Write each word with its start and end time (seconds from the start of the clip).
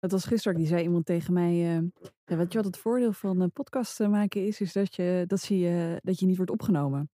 Het 0.00 0.12
was 0.12 0.24
gisteren, 0.24 0.58
die 0.58 0.66
zei 0.66 0.82
iemand 0.82 1.06
tegen 1.06 1.32
mij, 1.32 1.52
uh, 1.52 1.88
ja, 2.24 2.36
weet 2.36 2.52
je 2.52 2.58
wat 2.58 2.66
het 2.66 2.76
voordeel 2.76 3.12
van 3.12 3.40
een 3.40 3.52
podcast 3.52 3.98
maken 3.98 4.46
is? 4.46 4.60
Is 4.60 4.72
dat 4.72 4.94
je, 4.94 5.24
dat 5.26 5.40
zie 5.40 5.58
je, 5.58 6.00
dat 6.02 6.18
je 6.18 6.26
niet 6.26 6.36
wordt 6.36 6.50
opgenomen. 6.50 7.10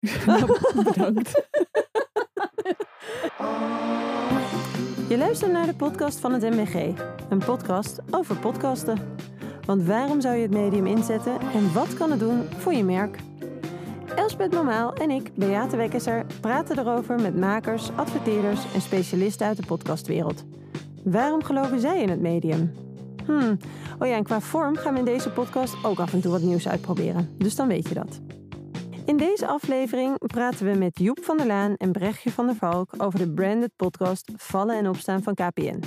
Bedankt. 0.84 1.46
Je 5.08 5.16
luistert 5.16 5.52
naar 5.52 5.66
de 5.66 5.74
podcast 5.76 6.18
van 6.18 6.32
het 6.32 6.42
MWG. 6.42 6.98
Een 7.28 7.38
podcast 7.38 8.00
over 8.10 8.36
podcasten. 8.36 9.16
Want 9.64 9.82
waarom 9.82 10.20
zou 10.20 10.36
je 10.36 10.42
het 10.42 10.50
medium 10.50 10.86
inzetten 10.86 11.40
en 11.40 11.72
wat 11.72 11.94
kan 11.94 12.10
het 12.10 12.20
doen 12.20 12.42
voor 12.42 12.72
je 12.72 12.84
merk? 12.84 13.18
Elspeth 14.16 14.50
Normaal 14.50 14.94
en 14.94 15.10
ik, 15.10 15.34
Beate 15.34 15.76
Wekkeser, 15.76 16.26
praten 16.40 16.78
erover 16.78 17.20
met 17.20 17.36
makers, 17.36 17.90
adverteerders 17.96 18.72
en 18.74 18.80
specialisten 18.80 19.46
uit 19.46 19.56
de 19.56 19.66
podcastwereld. 19.66 20.44
Waarom 21.10 21.42
geloven 21.42 21.80
zij 21.80 22.02
in 22.02 22.08
het 22.08 22.20
medium? 22.20 22.72
Hmm. 23.24 23.58
Oh 23.98 24.08
ja, 24.08 24.14
en 24.14 24.24
qua 24.24 24.40
vorm 24.40 24.76
gaan 24.76 24.92
we 24.92 24.98
in 24.98 25.04
deze 25.04 25.30
podcast 25.30 25.84
ook 25.84 25.98
af 25.98 26.12
en 26.12 26.20
toe 26.20 26.32
wat 26.32 26.40
nieuws 26.40 26.68
uitproberen. 26.68 27.34
Dus 27.38 27.56
dan 27.56 27.68
weet 27.68 27.88
je 27.88 27.94
dat. 27.94 28.20
In 29.04 29.16
deze 29.16 29.46
aflevering 29.46 30.26
praten 30.26 30.72
we 30.72 30.78
met 30.78 30.98
Joep 30.98 31.24
van 31.24 31.36
der 31.36 31.46
Laan 31.46 31.74
en 31.76 31.92
Brechtje 31.92 32.30
van 32.30 32.46
der 32.46 32.54
Valk 32.54 32.90
over 32.98 33.18
de 33.18 33.30
branded 33.30 33.70
podcast 33.76 34.30
Vallen 34.36 34.76
en 34.76 34.88
Opstaan 34.88 35.22
van 35.22 35.34
KPN. 35.34 35.82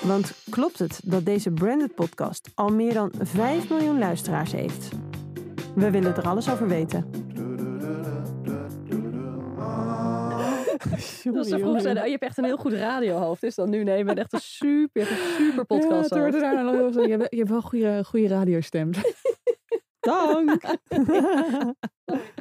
Want 0.00 0.32
klopt 0.50 0.78
het 0.78 1.00
dat 1.04 1.24
deze 1.24 1.50
branded 1.50 1.94
podcast 1.94 2.50
al 2.54 2.68
meer 2.68 2.94
dan 2.94 3.12
5 3.18 3.70
miljoen 3.70 3.98
luisteraars 3.98 4.52
heeft? 4.52 4.88
We 5.74 5.90
willen 5.90 6.16
er 6.16 6.28
alles 6.28 6.50
over 6.50 6.68
weten. 6.68 7.29
Dat 11.32 11.46
is 11.46 11.52
goed 11.52 11.82
zijn. 11.82 11.98
Oh, 11.98 12.04
je 12.04 12.10
hebt 12.10 12.22
echt 12.22 12.38
een 12.38 12.44
heel 12.44 12.56
goed 12.56 12.72
radiohoofd. 12.72 13.42
Is 13.42 13.54
dan 13.54 13.70
nu? 13.70 13.84
Nee, 13.84 13.98
je 13.98 14.04
bent 14.04 14.18
echt 14.18 14.32
een 14.32 14.40
super, 14.40 15.06
super 15.38 15.64
podcast. 15.64 16.14
Ja, 16.14 16.26
je, 16.26 16.32
hebt, 17.10 17.30
je 17.30 17.36
hebt 17.36 17.48
wel 17.48 17.56
een 17.56 17.62
goede, 17.62 18.04
goede 18.04 18.28
radiostem. 18.28 18.90
Dank. 20.00 20.62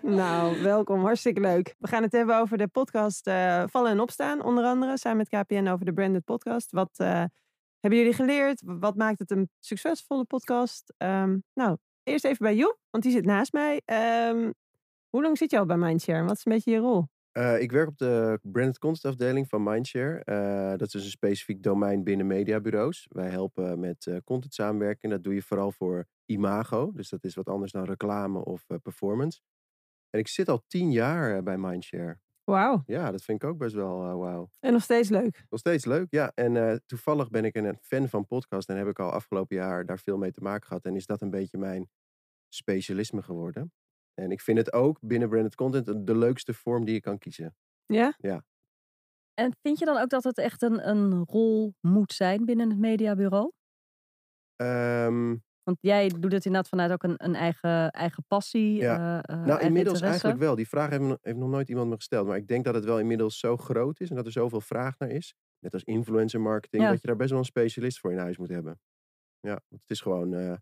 nou, 0.02 0.62
welkom. 0.64 1.02
Hartstikke 1.02 1.40
leuk. 1.42 1.76
We 1.78 1.88
gaan 1.88 2.04
het 2.04 2.12
hebben 2.12 2.38
over 2.38 2.58
de 2.58 2.68
podcast 2.68 3.28
uh, 3.28 3.64
Vallen 3.68 3.92
en 3.92 4.00
Opstaan. 4.00 4.44
Onder 4.44 4.64
andere 4.64 4.98
samen 4.98 5.18
met 5.18 5.30
KPN 5.30 5.68
over 5.68 5.86
de 5.86 5.94
branded 5.94 6.24
podcast. 6.24 6.72
Wat 6.72 6.92
uh, 6.98 7.24
hebben 7.80 8.00
jullie 8.00 8.14
geleerd? 8.14 8.62
Wat 8.66 8.96
maakt 8.96 9.20
het 9.20 9.32
een 9.32 9.50
succesvolle 9.60 10.24
podcast? 10.24 10.94
Um, 10.98 11.44
nou, 11.54 11.78
eerst 12.04 12.26
even 12.26 12.46
bij 12.46 12.56
Joep, 12.56 12.78
want 12.90 13.04
die 13.04 13.14
zit 13.14 13.26
naast 13.26 13.54
mij. 13.54 13.82
Um, 14.30 14.54
hoe 15.10 15.22
lang 15.22 15.38
zit 15.38 15.52
je 15.52 15.60
al 15.60 15.66
bij 15.66 15.78
Mindshare? 15.78 16.24
Wat 16.24 16.38
is 16.38 16.46
een 16.46 16.52
beetje 16.52 16.72
je 16.72 16.78
rol? 16.78 17.08
Uh, 17.40 17.62
ik 17.62 17.72
werk 17.72 17.88
op 17.88 17.98
de 17.98 18.40
branded 18.42 18.80
content 18.80 19.06
afdeling 19.06 19.50
van 19.50 19.64
Mindshare. 19.64 20.22
Uh, 20.26 20.78
dat 20.78 20.94
is 20.94 21.04
een 21.04 21.10
specifiek 21.10 21.64
domein 21.64 22.04
binnen 22.04 22.28
mediabureaus. 22.28 23.08
Wij 23.10 23.30
helpen 23.30 23.80
met 23.80 24.06
uh, 24.06 24.18
content 24.24 24.54
samenwerken. 24.54 25.10
Dat 25.10 25.24
doe 25.24 25.34
je 25.34 25.42
vooral 25.42 25.72
voor 25.72 26.08
imago. 26.26 26.92
Dus 26.92 27.10
dat 27.10 27.24
is 27.24 27.36
wat 27.36 27.48
anders 27.48 27.72
dan 27.72 27.84
reclame 27.84 28.46
of 28.46 28.66
performance. 28.82 29.42
En 30.10 30.20
ik 30.20 30.28
zit 30.28 30.50
al 30.50 30.64
tien 30.68 30.92
jaar 30.92 31.44
bij 31.44 31.58
Mindshare. 31.58 32.20
Wauw. 32.44 32.84
Ja, 32.86 33.12
dat 33.12 33.24
vind 33.24 33.44
ik 33.44 33.50
ook 33.50 33.58
best 33.58 33.76
wel 33.76 34.18
wauw. 34.18 34.50
En 34.60 34.74
nog 34.74 34.84
steeds 34.84 35.10
leuk. 35.10 35.46
Nog 35.50 35.60
steeds 35.60 35.86
leuk, 35.86 36.08
ja. 36.10 36.32
En 36.36 36.84
toevallig 36.86 37.30
ben 37.30 37.46
ik 37.46 37.56
een 37.56 37.78
fan 37.82 38.10
van 38.10 38.26
podcast 38.26 38.70
en 38.70 38.78
heb 38.78 38.88
ik 38.88 39.00
al 39.00 39.12
afgelopen 39.12 39.56
jaar 39.56 39.86
daar 39.86 40.00
veel 40.00 40.18
mee 40.18 40.32
te 40.32 40.42
maken 40.42 40.68
gehad. 40.68 40.86
En 40.86 40.96
is 40.96 41.06
dat 41.06 41.22
een 41.22 41.30
beetje 41.30 41.58
mijn 41.58 41.90
specialisme 42.50 43.22
geworden. 43.22 43.72
En 44.22 44.32
ik 44.32 44.42
vind 44.42 44.58
het 44.58 44.74
ook 44.74 44.98
binnen 45.02 45.30
branded 45.30 45.56
content 45.56 46.08
de 46.08 46.18
leukste 46.18 46.54
vorm 46.54 46.86
die 46.86 46.94
je 46.94 47.02
kan 47.02 47.18
kiezen. 47.18 47.56
Ja? 47.86 48.14
Ja. 48.18 48.44
En 49.34 49.56
vind 49.62 49.80
je 49.80 49.86
dan 49.86 49.98
ook 49.98 50.10
dat 50.10 50.24
het 50.24 50.38
echt 50.38 50.62
een, 50.62 50.90
een 50.90 51.24
rol 51.26 51.74
moet 51.80 52.14
zijn 52.14 52.46
binnen 52.46 52.70
het 52.70 52.80
mediabureau? 52.80 53.52
Um, 54.62 55.44
Want 55.64 55.78
jij 55.82 56.08
doet 56.08 56.32
het 56.32 56.46
inderdaad 56.46 56.70
vanuit 56.70 56.92
ook 56.92 57.04
een, 57.04 57.14
een 57.18 57.36
eigen, 57.36 57.92
eigen 57.92 58.24
passie. 58.28 58.76
Ja. 58.76 59.24
Uh, 59.30 59.46
nou, 59.46 59.62
inmiddels 59.62 60.02
eigenlijk 60.02 60.40
wel. 60.40 60.56
Die 60.56 60.68
vraag 60.68 60.90
heeft, 60.90 61.18
heeft, 61.22 61.38
nog 61.38 61.50
nooit 61.50 61.70
iemand 61.70 61.90
me 61.90 61.96
gesteld. 61.96 62.28
Maar 62.28 62.38
ik 62.38 62.48
denk 62.48 62.66
dat 62.66 62.74
het 62.74 62.86
wel 62.86 63.00
inmiddels 63.00 63.40
zo 63.40 63.58
groot 63.58 64.00
is 64.00 64.10
en 64.10 64.16
dat 64.16 64.26
er 64.26 64.32
zoveel 64.32 64.62
vraag 64.62 64.98
naar 64.98 65.10
is. 65.10 65.36
Net 65.60 65.74
als 65.74 65.84
influencer 65.84 66.42
marketing, 66.42 66.84
ja. 66.84 66.90
dat 66.90 67.02
je 67.02 67.08
daar 67.08 67.16
best 67.16 67.30
wel 67.30 67.40
een 67.40 67.46
specialist 67.46 68.00
voor 68.00 68.12
in 68.12 68.18
huis 68.18 68.38
moet 68.38 68.50
hebben. 68.50 68.80
Ja, 69.40 69.62
want 69.68 69.82
het 69.82 69.90
is 69.92 70.02
gewoon. 70.02 70.34
Uh, 70.34 70.54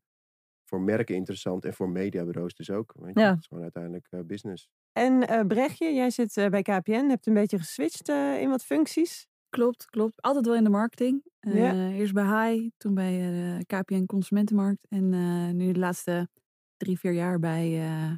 voor 0.67 0.81
merken 0.81 1.16
interessant 1.16 1.66
en 1.66 1.73
voor 1.73 1.89
mediabureaus 1.89 2.53
dus 2.53 2.69
ook. 2.69 2.94
Weet 2.97 3.13
je? 3.13 3.19
Ja. 3.19 3.29
Het 3.29 3.39
is 3.39 3.47
gewoon 3.47 3.63
uiteindelijk 3.63 4.07
uh, 4.11 4.19
business. 4.22 4.69
En 4.91 5.31
uh, 5.31 5.41
Brechtje, 5.47 5.94
jij 5.94 6.09
zit 6.09 6.38
uh, 6.38 6.47
bij 6.47 6.61
KPN, 6.61 7.05
hebt 7.09 7.28
een 7.28 7.33
beetje 7.33 7.57
geswitcht 7.57 8.09
in 8.39 8.50
wat 8.50 8.63
functies. 8.63 9.28
Klopt, 9.50 9.85
klopt. 9.85 10.22
Altijd 10.22 10.45
wel 10.45 10.55
in 10.55 10.63
de 10.63 10.69
marketing. 10.69 11.23
Ja. 11.39 11.89
Eerst 11.89 12.13
bij 12.13 12.23
HAI, 12.23 12.72
toen 12.78 12.94
bij 12.94 13.63
KPN 13.66 14.05
Consumentenmarkt. 14.05 14.88
En 14.89 15.09
nu 15.57 15.72
de 15.72 15.79
laatste 15.79 16.29
drie, 16.78 16.99
vier 16.99 17.11
jaar 17.11 17.39
bij, 17.39 17.69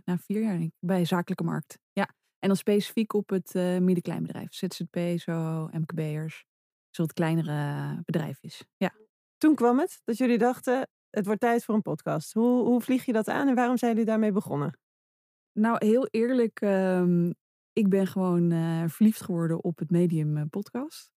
nou 0.05 0.19
vier 0.25 0.41
jaar 0.41 0.57
denk 0.57 0.71
ik, 0.71 0.77
bij 0.79 1.05
Zakelijke 1.05 1.43
Markt. 1.43 1.79
Ja. 1.91 2.09
En 2.39 2.47
dan 2.47 2.55
specifiek 2.57 3.13
op 3.13 3.29
het 3.29 3.53
midden-kleinbedrijf. 3.53 4.53
ZZP, 4.53 4.97
zo, 5.15 5.67
MKB'ers. 5.71 6.45
Zo'n 6.89 7.05
wat 7.05 7.13
kleinere 7.13 8.01
bedrijfjes. 8.05 8.65
Ja. 8.77 8.93
Toen 9.37 9.55
kwam 9.55 9.79
het 9.79 10.01
dat 10.03 10.17
jullie 10.17 10.37
dachten, 10.37 10.87
het 11.09 11.25
wordt 11.25 11.41
tijd 11.41 11.63
voor 11.63 11.75
een 11.75 11.81
podcast. 11.81 12.33
Hoe, 12.33 12.65
hoe 12.65 12.81
vlieg 12.81 13.05
je 13.05 13.13
dat 13.13 13.27
aan 13.27 13.47
en 13.47 13.55
waarom 13.55 13.77
zijn 13.77 13.91
jullie 13.91 14.07
daarmee 14.07 14.31
begonnen? 14.31 14.79
Nou, 15.51 15.85
heel 15.85 16.07
eerlijk, 16.07 16.61
um, 16.61 17.33
ik 17.73 17.89
ben 17.89 18.07
gewoon 18.07 18.51
uh, 18.51 18.83
verliefd 18.87 19.21
geworden 19.21 19.63
op 19.63 19.77
het 19.77 19.89
medium 19.89 20.37
uh, 20.37 20.43
podcast. 20.49 21.11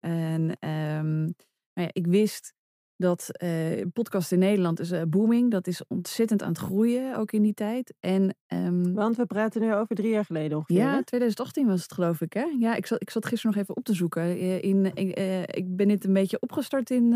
En 0.00 0.42
um, 0.68 1.34
nou 1.72 1.86
ja, 1.86 1.90
ik 1.92 2.06
wist 2.06 2.54
dat 3.04 3.28
uh, 3.42 3.82
podcast 3.92 4.32
in 4.32 4.38
Nederland 4.38 4.80
is 4.80 4.92
booming. 5.08 5.50
Dat 5.50 5.66
is 5.66 5.86
ontzettend 5.86 6.42
aan 6.42 6.48
het 6.48 6.58
groeien, 6.58 7.16
ook 7.16 7.32
in 7.32 7.42
die 7.42 7.54
tijd. 7.54 7.94
En, 8.00 8.36
um, 8.46 8.94
Want 8.94 9.16
we 9.16 9.26
praten 9.26 9.60
nu 9.60 9.74
over 9.74 9.96
drie 9.96 10.10
jaar 10.10 10.24
geleden 10.24 10.56
ongeveer. 10.56 10.76
Ja, 10.76 11.02
2018 11.02 11.66
was 11.66 11.82
het 11.82 11.92
geloof 11.92 12.20
ik. 12.20 12.32
Hè? 12.32 12.44
Ja, 12.58 12.74
ik 12.74 12.86
zat, 12.86 13.02
ik 13.02 13.10
zat 13.10 13.26
gisteren 13.26 13.54
nog 13.54 13.62
even 13.62 13.76
op 13.76 13.84
te 13.84 13.94
zoeken. 13.94 14.38
In, 14.62 14.90
ik, 14.94 15.18
ik 15.46 15.76
ben 15.76 15.88
dit 15.88 16.04
een 16.04 16.12
beetje 16.12 16.40
opgestart 16.40 16.90
in, 16.90 17.14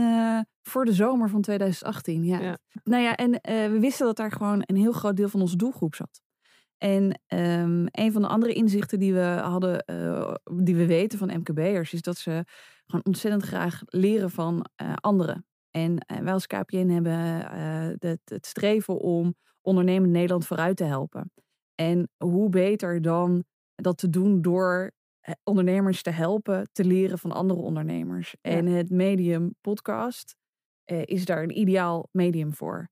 voor 0.62 0.84
de 0.84 0.92
zomer 0.92 1.28
van 1.28 1.40
2018. 1.40 2.24
Ja. 2.24 2.40
ja. 2.40 2.58
Nou 2.84 3.02
ja, 3.02 3.16
en 3.16 3.30
we 3.72 3.78
wisten 3.80 4.06
dat 4.06 4.16
daar 4.16 4.32
gewoon 4.32 4.62
een 4.66 4.76
heel 4.76 4.92
groot 4.92 5.16
deel 5.16 5.28
van 5.28 5.40
onze 5.40 5.56
doelgroep 5.56 5.94
zat. 5.94 6.20
En 6.78 7.20
um, 7.26 7.86
een 7.90 8.12
van 8.12 8.22
de 8.22 8.28
andere 8.28 8.52
inzichten 8.52 8.98
die 8.98 9.14
we 9.14 9.40
hadden, 9.42 9.84
uh, 9.86 10.34
die 10.62 10.76
we 10.76 10.86
weten 10.86 11.18
van 11.18 11.36
MKB'ers, 11.38 11.92
is 11.92 12.02
dat 12.02 12.16
ze 12.16 12.44
gewoon 12.86 13.04
ontzettend 13.04 13.44
graag 13.44 13.82
leren 13.86 14.30
van 14.30 14.66
uh, 14.82 14.92
anderen. 14.94 15.46
En 15.70 16.06
wij 16.06 16.32
als 16.32 16.46
KPN 16.46 16.88
hebben 16.88 17.18
het, 18.08 18.20
het, 18.24 18.46
streven 18.46 19.00
om 19.00 19.34
ondernemend 19.60 20.12
Nederland 20.12 20.46
vooruit 20.46 20.76
te 20.76 20.84
helpen. 20.84 21.32
En 21.74 22.10
hoe 22.16 22.48
beter 22.48 23.02
dan 23.02 23.44
dat 23.74 23.98
te 23.98 24.10
doen 24.10 24.42
door 24.42 24.92
ondernemers 25.44 26.02
te 26.02 26.10
helpen 26.10 26.68
te 26.72 26.84
leren 26.84 27.18
van 27.18 27.32
andere 27.32 27.60
ondernemers. 27.60 28.36
Ja. 28.40 28.50
En 28.50 28.66
het 28.66 28.90
medium 28.90 29.54
podcast 29.60 30.36
is 30.84 31.24
daar 31.24 31.42
een 31.42 31.58
ideaal 31.58 32.08
medium 32.12 32.54
voor. 32.54 32.88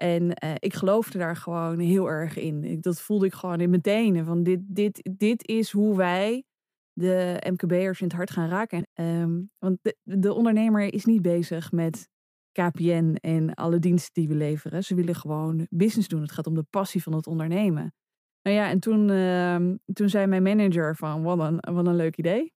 En 0.00 0.22
uh, 0.22 0.54
ik 0.58 0.74
geloofde 0.74 1.18
daar 1.18 1.36
gewoon 1.36 1.78
heel 1.78 2.06
erg 2.06 2.36
in. 2.36 2.64
Ik, 2.64 2.82
dat 2.82 3.00
voelde 3.00 3.26
ik 3.26 3.34
gewoon 3.34 3.60
in 3.60 3.70
mijn 3.70 3.82
tenen. 3.82 4.24
Van 4.24 4.42
dit, 4.42 4.60
dit, 4.62 5.10
dit 5.18 5.48
is 5.48 5.70
hoe 5.70 5.96
wij 5.96 6.44
de 6.92 7.46
MKB'ers 7.50 8.00
in 8.00 8.06
het 8.06 8.16
hart 8.16 8.30
gaan 8.30 8.48
raken. 8.48 8.86
Um, 8.94 9.50
want 9.58 9.78
de, 9.82 9.96
de, 10.02 10.32
ondernemer 10.32 10.94
is 10.94 11.04
niet 11.04 11.22
bezig 11.22 11.72
met 11.72 12.08
KPN 12.52 13.16
en 13.20 13.54
alle 13.54 13.78
diensten 13.78 14.12
die 14.12 14.28
we 14.28 14.34
leveren. 14.34 14.84
Ze 14.84 14.94
willen 14.94 15.14
gewoon 15.14 15.66
business 15.70 16.08
doen. 16.08 16.22
Het 16.22 16.32
gaat 16.32 16.46
om 16.46 16.54
de 16.54 16.66
passie 16.70 17.02
van 17.02 17.14
het 17.14 17.26
ondernemen. 17.26 17.94
Nou 18.42 18.56
ja, 18.56 18.68
en 18.68 18.80
toen, 18.80 19.08
uh, 19.08 19.56
toen 19.92 20.08
zei 20.08 20.26
mijn 20.26 20.42
manager 20.42 20.96
van 20.96 21.22
wat 21.22 21.38
een, 21.38 21.74
wat 21.74 21.86
een 21.86 21.96
leuk 21.96 22.16
idee. 22.16 22.52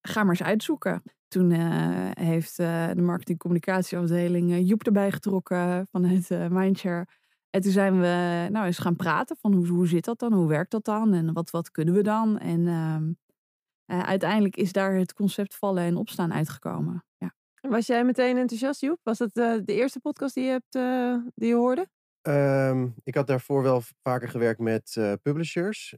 Ga 0.00 0.20
maar 0.20 0.30
eens 0.30 0.42
uitzoeken. 0.42 1.02
Toen 1.28 1.50
uh, 1.50 2.10
heeft 2.10 2.58
uh, 2.58 2.90
de 2.92 3.02
marketing 3.02 3.38
communicatieafdeling 3.38 4.50
uh, 4.50 4.68
Joep 4.68 4.82
erbij 4.82 5.10
getrokken 5.10 5.86
vanuit 5.90 6.28
Mindshare. 6.50 7.06
En 7.50 7.60
toen 7.60 7.72
zijn 7.72 8.00
we 8.00 8.46
nou 8.50 8.66
eens 8.66 8.78
gaan 8.78 8.96
praten 8.96 9.36
van 9.36 9.52
hoe, 9.52 9.66
hoe 9.66 9.88
zit 9.88 10.04
dat 10.04 10.18
dan? 10.18 10.32
Hoe 10.32 10.48
werkt 10.48 10.70
dat 10.70 10.84
dan? 10.84 11.12
En 11.12 11.32
wat, 11.32 11.50
wat 11.50 11.70
kunnen 11.70 11.94
we 11.94 12.02
dan? 12.02 12.38
En 12.38 12.68
ehm, 12.68 13.12
uiteindelijk 14.04 14.56
is 14.56 14.72
daar 14.72 14.94
het 14.94 15.12
concept 15.12 15.56
vallen 15.56 15.82
en 15.82 15.96
opstaan 15.96 16.32
uitgekomen. 16.32 17.04
Ja. 17.16 17.34
Was 17.68 17.86
jij 17.86 18.04
meteen 18.04 18.36
enthousiast, 18.36 18.80
Joep? 18.80 18.98
Was 19.02 19.18
dat 19.18 19.34
de 19.34 19.62
eerste 19.66 20.00
podcast 20.00 20.34
die 20.34 20.44
je, 20.44 20.50
hebt, 20.50 20.72
die 21.34 21.48
je 21.48 21.54
hoorde? 21.54 21.88
Um, 22.28 22.94
ik 23.02 23.14
had 23.14 23.26
daarvoor 23.26 23.62
wel 23.62 23.82
vaker 24.02 24.28
gewerkt 24.28 24.60
met 24.60 24.94
uh, 24.98 25.12
publishers, 25.22 25.94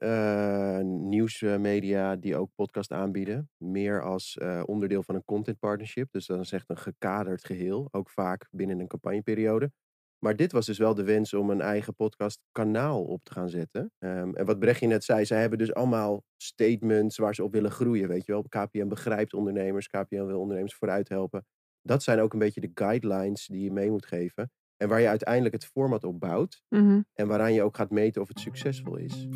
nieuwsmedia 0.84 2.16
die 2.16 2.36
ook 2.36 2.50
podcast 2.54 2.92
aanbieden. 2.92 3.50
Meer 3.56 4.02
als 4.02 4.38
onderdeel 4.64 5.02
van 5.02 5.14
een 5.14 5.24
content 5.24 5.58
partnership. 5.58 6.12
Dus 6.12 6.26
dan 6.26 6.40
is 6.40 6.52
echt 6.52 6.70
een 6.70 6.78
gekaderd 6.78 7.44
geheel, 7.44 7.88
ook 7.90 8.10
vaak 8.10 8.48
binnen 8.50 8.80
een 8.80 8.88
campagneperiode. 8.88 9.72
Maar 10.18 10.36
dit 10.36 10.52
was 10.52 10.66
dus 10.66 10.78
wel 10.78 10.94
de 10.94 11.04
wens 11.04 11.34
om 11.34 11.50
een 11.50 11.60
eigen 11.60 11.94
podcastkanaal 11.94 13.04
op 13.04 13.24
te 13.24 13.32
gaan 13.32 13.48
zetten. 13.48 13.92
Um, 13.98 14.36
en 14.36 14.46
wat 14.46 14.58
Brechtje 14.58 14.86
net 14.86 15.04
zei, 15.04 15.24
zij 15.24 15.40
hebben 15.40 15.58
dus 15.58 15.74
allemaal 15.74 16.22
statements 16.36 17.16
waar 17.16 17.34
ze 17.34 17.44
op 17.44 17.52
willen 17.52 17.70
groeien. 17.70 18.08
Weet 18.08 18.26
je 18.26 18.32
wel, 18.32 18.42
KPN 18.42 18.88
begrijpt 18.88 19.34
ondernemers, 19.34 19.88
KPN 19.88 20.24
wil 20.24 20.40
ondernemers 20.40 20.74
vooruit 20.74 21.08
helpen. 21.08 21.46
Dat 21.86 22.02
zijn 22.02 22.20
ook 22.20 22.32
een 22.32 22.38
beetje 22.38 22.60
de 22.60 22.70
guidelines 22.74 23.46
die 23.46 23.62
je 23.64 23.72
mee 23.72 23.90
moet 23.90 24.06
geven. 24.06 24.50
En 24.76 24.88
waar 24.88 25.00
je 25.00 25.08
uiteindelijk 25.08 25.54
het 25.54 25.64
format 25.66 26.04
op 26.04 26.20
bouwt. 26.20 26.62
Mhm. 26.68 27.00
En 27.14 27.26
waaraan 27.28 27.52
je 27.52 27.62
ook 27.62 27.76
gaat 27.76 27.90
meten 27.90 28.22
of 28.22 28.28
het 28.28 28.40
succesvol 28.40 28.96
is. 28.96 29.28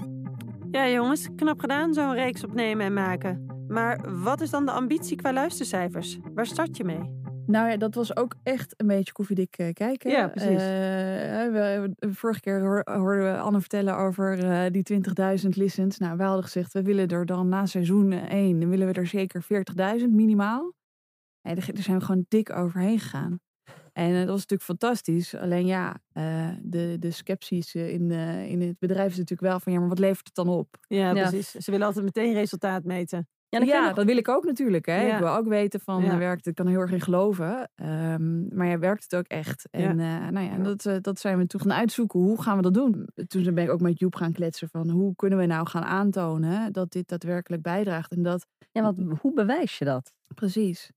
Ja, 0.70 0.88
jongens, 0.88 1.29
knap 1.37 1.61
gedaan 1.61 1.94
zo'n 1.94 2.14
reeks 2.14 2.44
opnemen 2.44 2.87
en 2.87 2.93
maken. 2.93 3.47
Maar 3.69 4.20
wat 4.23 4.41
is 4.41 4.50
dan 4.50 4.67
de 4.67 4.73
ambitie 4.73 5.17
qua 5.17 5.32
luistercijfers? 5.32 6.19
Waar 6.35 6.47
start 6.47 6.76
je 6.76 6.85
mee? 6.85 7.19
Nou 7.47 7.70
ja, 7.70 7.76
dat 7.76 7.94
was 7.94 8.17
ook 8.17 8.35
echt 8.43 8.75
een 8.76 8.87
beetje 8.87 9.12
koffiedik 9.12 9.55
eh, 9.58 9.73
kijken. 9.73 10.11
Ja, 10.11 10.29
precies. 10.29 10.49
Eh, 10.50 10.56
we, 11.53 11.94
we- 11.99 12.12
vorige 12.12 12.41
keer 12.41 12.61
hoor- 12.61 12.82
hoorden 12.91 13.32
we 13.32 13.38
Anne 13.38 13.61
vertellen 13.61 13.96
over 13.96 14.38
eh, 14.44 14.70
die 14.70 14.82
20.000 15.43 15.49
listens. 15.56 15.99
Nou, 15.99 16.17
wij 16.17 16.26
hadden 16.26 16.44
gezegd, 16.44 16.73
we 16.73 16.82
willen 16.82 17.08
er 17.08 17.26
dan 17.26 17.49
na 17.49 17.67
seizoen 17.67 18.12
1, 18.12 18.69
willen 18.69 18.87
we 18.87 18.93
er 18.93 19.06
zeker 19.06 19.43
40.000 20.00 20.08
minimaal. 20.11 20.73
En 21.43 21.55
daar 21.55 21.65
zijn 21.83 21.99
we 21.99 22.05
gewoon 22.05 22.25
dik 22.29 22.51
overheen 22.51 22.99
gegaan. 22.99 23.41
En 23.93 24.11
eh, 24.11 24.19
dat 24.19 24.27
was 24.29 24.47
natuurlijk 24.47 24.63
fantastisch. 24.63 25.35
Alleen 25.35 25.67
ja, 25.67 25.97
eh, 26.13 26.49
de, 26.63 26.97
de 26.99 27.11
scepties 27.11 27.75
eh, 27.75 27.93
in, 27.93 28.11
eh, 28.11 28.51
in 28.51 28.61
het 28.61 28.79
bedrijf 28.79 29.11
is 29.11 29.19
natuurlijk 29.19 29.49
wel 29.51 29.61
van, 29.61 29.73
ja, 29.73 29.79
maar 29.79 29.89
wat 29.89 29.99
levert 29.99 30.27
het 30.27 30.35
dan 30.35 30.49
op? 30.49 30.77
Ja, 30.87 31.11
Ja. 31.15 31.29
precies. 31.29 31.51
Ze 31.51 31.71
willen 31.71 31.87
altijd 31.87 32.05
meteen 32.05 32.33
resultaat 32.33 32.85
meten. 32.85 33.29
Ja, 33.49 33.59
nog- 33.87 33.95
dat 33.95 34.05
wil 34.05 34.17
ik 34.17 34.29
ook 34.29 34.45
natuurlijk. 34.45 34.87
Hè. 34.87 35.03
Ja. 35.07 35.13
Ik 35.15 35.19
wil 35.19 35.29
ook 35.37 35.47
weten 35.49 35.81
van, 35.81 36.03
Ja. 36.03 36.19
werkt 36.19 36.37
het? 36.37 36.47
Ik 36.47 36.55
kan 36.55 36.65
er 36.67 36.71
heel 36.73 36.81
erg 36.81 36.93
in 36.93 37.01
geloven. 37.01 37.71
Ehm, 37.75 38.57
maar 38.57 38.67
ja, 38.67 38.79
werkt 38.79 39.03
het 39.03 39.17
ook 39.17 39.27
echt? 39.27 39.69
En 39.71 40.01
eh, 40.01 40.29
nou 40.29 40.47
ja, 40.47 40.57
dat, 40.75 41.05
dat 41.05 41.19
zijn 41.21 41.39
we 41.39 41.47
toen 41.47 41.61
gaan 41.61 41.73
uitzoeken. 41.73 42.21
Hoe 42.21 42.43
gaan 42.43 42.57
we 42.57 42.63
dat 42.63 42.75
doen? 42.75 43.09
Toen 43.27 43.55
ben 43.55 43.65
ik 43.65 43.71
ook 43.71 43.81
met 43.81 43.99
Joep 43.99 44.15
gaan 44.15 44.33
kletsen 44.33 44.69
van, 44.69 44.91
hoe 44.91 45.15
kunnen 45.17 45.39
we 45.39 45.47
nou 45.47 45.67
gaan 45.67 45.83
aantonen 45.85 46.73
dat 46.73 46.93
dit 46.93 47.09
daadwerkelijk 47.09 47.63
bijdraagt? 47.63 48.13
En 48.13 48.23
dat, 48.23 48.47
ja, 48.73 48.83
want 48.83 49.19
hoe 49.21 49.33
bewijs 49.35 49.79
je 49.79 49.85
dat? 49.85 50.13
precies. 50.35 50.91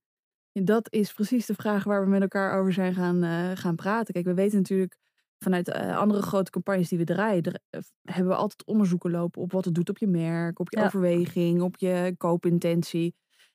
Dat 0.62 0.92
is 0.92 1.12
precies 1.12 1.46
de 1.46 1.54
vraag 1.54 1.84
waar 1.84 2.04
we 2.04 2.10
met 2.10 2.20
elkaar 2.22 2.58
over 2.58 2.72
zijn 2.72 2.94
gaan, 2.94 3.22
eh, 3.22 3.50
gaan 3.54 3.76
praten. 3.76 4.14
Kijk, 4.14 4.26
we 4.26 4.34
weten 4.34 4.56
natuurlijk 4.58 4.96
vanuit 5.38 5.68
eh, 5.68 5.98
andere 5.98 6.22
grote 6.22 6.50
campagnes 6.50 6.88
die 6.88 6.98
we 6.98 7.04
draaien, 7.04 7.60
hebben 8.02 8.28
we 8.28 8.34
altijd 8.34 8.64
onderzoeken 8.66 9.10
lopen 9.10 9.42
op 9.42 9.52
wat 9.52 9.64
het 9.64 9.74
doet 9.74 9.88
op 9.88 9.98
je 9.98 10.06
merk, 10.06 10.58
op 10.58 10.70
je 10.70 10.78
Ja. 10.78 10.84
overweging, 10.84 11.60
op 11.62 11.76
je 11.76 12.14
koopintentie. 12.18 13.14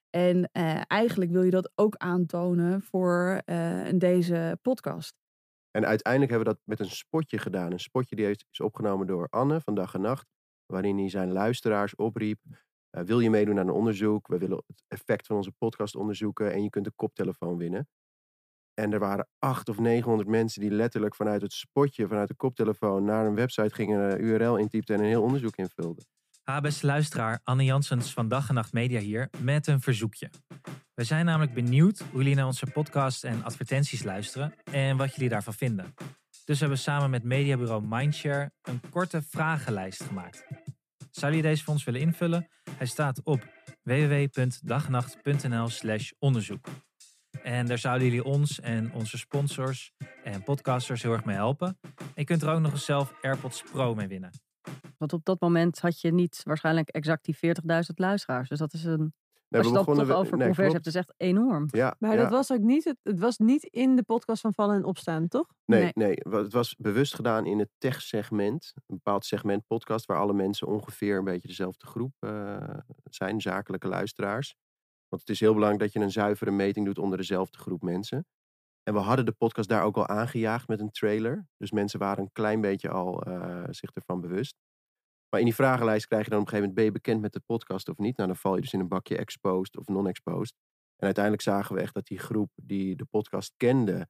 En 0.10 0.50
eh, 0.52 0.82
eigenlijk 0.88 1.32
wil 1.32 1.44
je 1.44 1.52
dat 1.52 1.72
ook 1.76 1.96
aantonen 1.96 2.82
voor 2.82 3.42
eh, 3.46 3.88
deze 3.96 4.58
podcast. 4.62 5.14
En 5.72 5.86
uiteindelijk 5.86 6.32
hebben 6.32 6.50
we 6.54 6.56
dat 6.56 6.64
met 6.78 6.80
een 6.88 6.96
spotje 6.96 7.38
gedaan. 7.38 7.72
Een 7.72 7.80
spotje 7.80 8.16
die 8.16 8.26
heeft- 8.26 8.46
is 8.52 8.60
opgenomen 8.60 9.08
door 9.08 9.28
Anne 9.30 9.62
van 9.62 9.76
Dag 9.76 9.94
en 9.94 10.02
Nacht. 10.02 10.28
Waarin 10.66 10.98
hij 10.98 11.10
zijn 11.10 11.32
luisteraars 11.32 11.96
opriep. 11.96 12.40
Eh, 12.90 13.04
wil 13.04 13.20
je 13.20 13.30
meedoen 13.30 13.60
aan 13.60 13.68
een 13.68 13.74
onderzoek? 13.74 14.28
We 14.28 14.38
willen 14.38 14.64
het 14.68 14.84
effect 14.88 15.28
van 15.28 15.36
onze 15.36 15.52
podcast 15.52 15.96
onderzoeken. 15.96 16.54
En 16.54 16.64
je 16.64 16.70
kunt 16.70 16.86
een 16.86 16.96
koptelefoon 16.96 17.58
winnen. 17.58 17.88
En 18.74 18.94
er 18.94 19.00
waren 19.00 19.28
acht 19.40 19.70
of 19.70 19.80
900 19.80 20.30
mensen 20.30 20.62
die 20.62 20.72
letterlijk 20.72 21.16
vanuit 21.16 21.42
het 21.42 21.54
spotje, 21.54 22.08
vanuit 22.08 22.28
de 22.28 22.36
koptelefoon, 22.36 23.04
naar 23.04 23.26
een 23.26 23.36
website 23.36 23.76
gingen, 23.76 24.12
een 24.12 24.24
URL 24.24 24.58
intypten 24.58 24.96
en 24.96 25.02
een 25.02 25.08
heel 25.08 25.22
onderzoek 25.22 25.56
invulden. 25.56 26.06
Ha, 26.44 26.62
beste 26.62 26.86
luisteraar, 26.86 27.40
Anne 27.44 27.64
Janssens 27.64 28.14
van 28.14 28.28
Dag 28.28 28.50
en 28.50 28.56
Nacht 28.56 28.74
Media 28.74 29.00
hier 29.00 29.30
met 29.40 29.68
een 29.68 29.82
verzoekje. 29.82 30.30
We 30.94 31.04
zijn 31.04 31.26
namelijk 31.26 31.54
benieuwd 31.54 32.00
hoe 32.00 32.20
jullie 32.20 32.36
naar 32.36 32.46
onze 32.46 32.66
podcast 32.66 33.24
en 33.24 33.44
advertenties 33.44 34.04
luisteren 34.04 34.54
en 34.72 34.98
wat 34.98 35.14
jullie 35.14 35.30
daarvan 35.30 35.54
vinden. 35.54 35.94
Dus 36.46 36.60
we 36.60 36.66
hebben 36.66 36.78
samen 36.78 37.10
met 37.10 37.24
mediabureau 37.24 37.84
Mindshare 37.88 38.52
een 38.62 38.82
korte 38.90 39.22
vragenlijst 39.22 40.04
gemaakt. 40.04 40.46
Zou 41.20 41.32
jullie 41.34 41.50
deze 41.50 41.72
ons 41.72 41.84
willen 41.84 42.02
invullen? 42.02 42.50
Hij 42.78 42.88
staat 42.88 43.24
op 43.24 43.48
www.dagnacht.nl 43.84 45.70
slash 45.70 46.12
onderzoek. 46.20 46.68
En 47.44 47.66
daar 47.66 47.78
zouden 47.78 48.08
jullie 48.08 48.24
ons 48.24 48.60
en 48.60 48.94
onze 48.94 49.18
sponsors 49.18 49.92
en 50.24 50.44
podcasters 50.44 51.02
heel 51.02 51.12
erg 51.12 51.26
mee 51.26 51.36
helpen. 51.36 51.78
En 51.98 52.12
je 52.14 52.24
kunt 52.24 52.42
er 52.42 52.50
ook 52.50 52.60
nog 52.60 52.72
eens 52.72 52.86
zelf 52.86 53.14
AirPods 53.22 53.64
Pro 53.72 53.96
mee 53.96 54.08
winnen. 54.08 54.32
Want 54.98 55.14
op 55.14 55.26
dat 55.26 55.40
moment 55.42 55.80
had 55.80 56.02
je 56.02 56.14
niet 56.14 56.42
waarschijnlijk 56.44 56.90
exact 56.90 57.26
die 57.26 57.36
40.000 57.36 57.42
luisteraars. 57.96 58.50
Dus 58.50 58.60
dat 58.60 58.74
is 58.74 58.84
een. 58.84 59.14
Nee, 59.50 59.62
als 59.62 59.70
je 59.70 59.78
we 59.78 59.86
dat 59.86 59.96
toch 59.96 59.96
begonnen- 60.06 60.26
over 60.26 60.38
nee, 60.38 60.48
conversie 60.48 60.80
klopt. 60.80 60.86
hebt, 60.96 60.96
is 60.96 61.02
echt 61.02 61.14
enorm. 61.32 61.66
Ja, 61.72 61.96
Maar 62.00 62.16
ja. 62.16 62.22
dat 62.22 62.30
was 62.32 62.52
ook 62.52 62.60
niet, 62.60 62.84
het, 62.84 62.98
het 63.04 63.20
was 63.20 63.38
niet 63.38 63.64
in 63.64 63.96
de 63.96 64.04
podcast 64.04 64.42
van 64.42 64.54
Vallen 64.54 64.76
en 64.76 64.84
Opstaan, 64.84 65.28
toch? 65.28 65.48
Nee, 65.66 65.92
Nee. 65.94 66.14
Het 66.30 66.54
was 66.54 66.76
bewust 66.76 67.16
gedaan 67.16 67.46
in 67.46 67.60
het 67.60 67.70
tech-segment. 67.78 68.72
Een 68.76 68.96
bepaald 68.96 69.26
segment 69.26 69.68
podcast 69.68 70.06
waar 70.06 70.18
alle 70.18 70.34
mensen 70.34 70.68
ongeveer 70.68 71.18
een 71.18 71.24
beetje 71.24 71.48
dezelfde 71.48 71.86
groep 71.86 72.14
eh, 72.20 72.78
zijn, 73.04 73.42
zakelijke 73.42 73.88
luisteraars. 73.88 74.56
Want 75.08 75.22
het 75.22 75.30
is 75.32 75.40
heel 75.40 75.54
belangrijk 75.54 75.84
dat 75.84 75.94
je 75.94 76.00
een 76.08 76.12
zuivere 76.12 76.52
meting 76.52 76.86
doet 76.86 76.98
onder 76.98 77.18
dezelfde 77.18 77.58
groep 77.58 77.82
mensen. 77.82 78.26
En 78.84 78.94
we 78.94 79.00
hadden 79.00 79.26
de 79.26 79.32
podcast 79.32 79.70
daar 79.70 79.84
ook 79.84 79.98
al 79.98 80.08
aangejaagd 80.08 80.68
met 80.68 80.80
een 80.80 80.92
trailer. 80.92 81.48
Dus 81.58 81.72
mensen 81.72 82.00
waren 82.00 82.24
een 82.24 82.32
klein 82.32 82.62
beetje 82.62 82.90
al 82.90 83.22
eh, 83.24 83.64
zich 83.70 83.90
ervan 83.94 84.22
bewust. 84.22 84.56
Maar 85.30 85.40
in 85.40 85.46
die 85.46 85.56
vragenlijst 85.56 86.06
krijg 86.08 86.24
je 86.24 86.30
dan 86.30 86.40
op 86.40 86.46
een 86.46 86.52
gegeven 86.52 86.70
moment, 86.70 86.76
ben 86.76 86.86
je 86.86 86.92
bekend 87.02 87.22
met 87.22 87.34
de 87.34 87.54
podcast 87.56 87.90
of 87.90 87.98
niet? 87.98 88.18
Nou, 88.18 88.30
dan 88.30 88.38
val 88.38 88.56
je 88.56 88.62
dus 88.62 88.74
in 88.74 88.80
een 88.80 88.88
bakje 88.88 89.18
exposed 89.18 89.78
of 89.78 89.88
non-exposed. 89.88 90.56
En 90.96 91.06
uiteindelijk 91.06 91.44
zagen 91.44 91.76
we 91.76 91.82
echt 91.82 91.94
dat 91.94 92.06
die 92.06 92.20
groep 92.20 92.52
die 92.56 92.96
de 92.96 93.06
podcast 93.06 93.54
kende, 93.58 94.08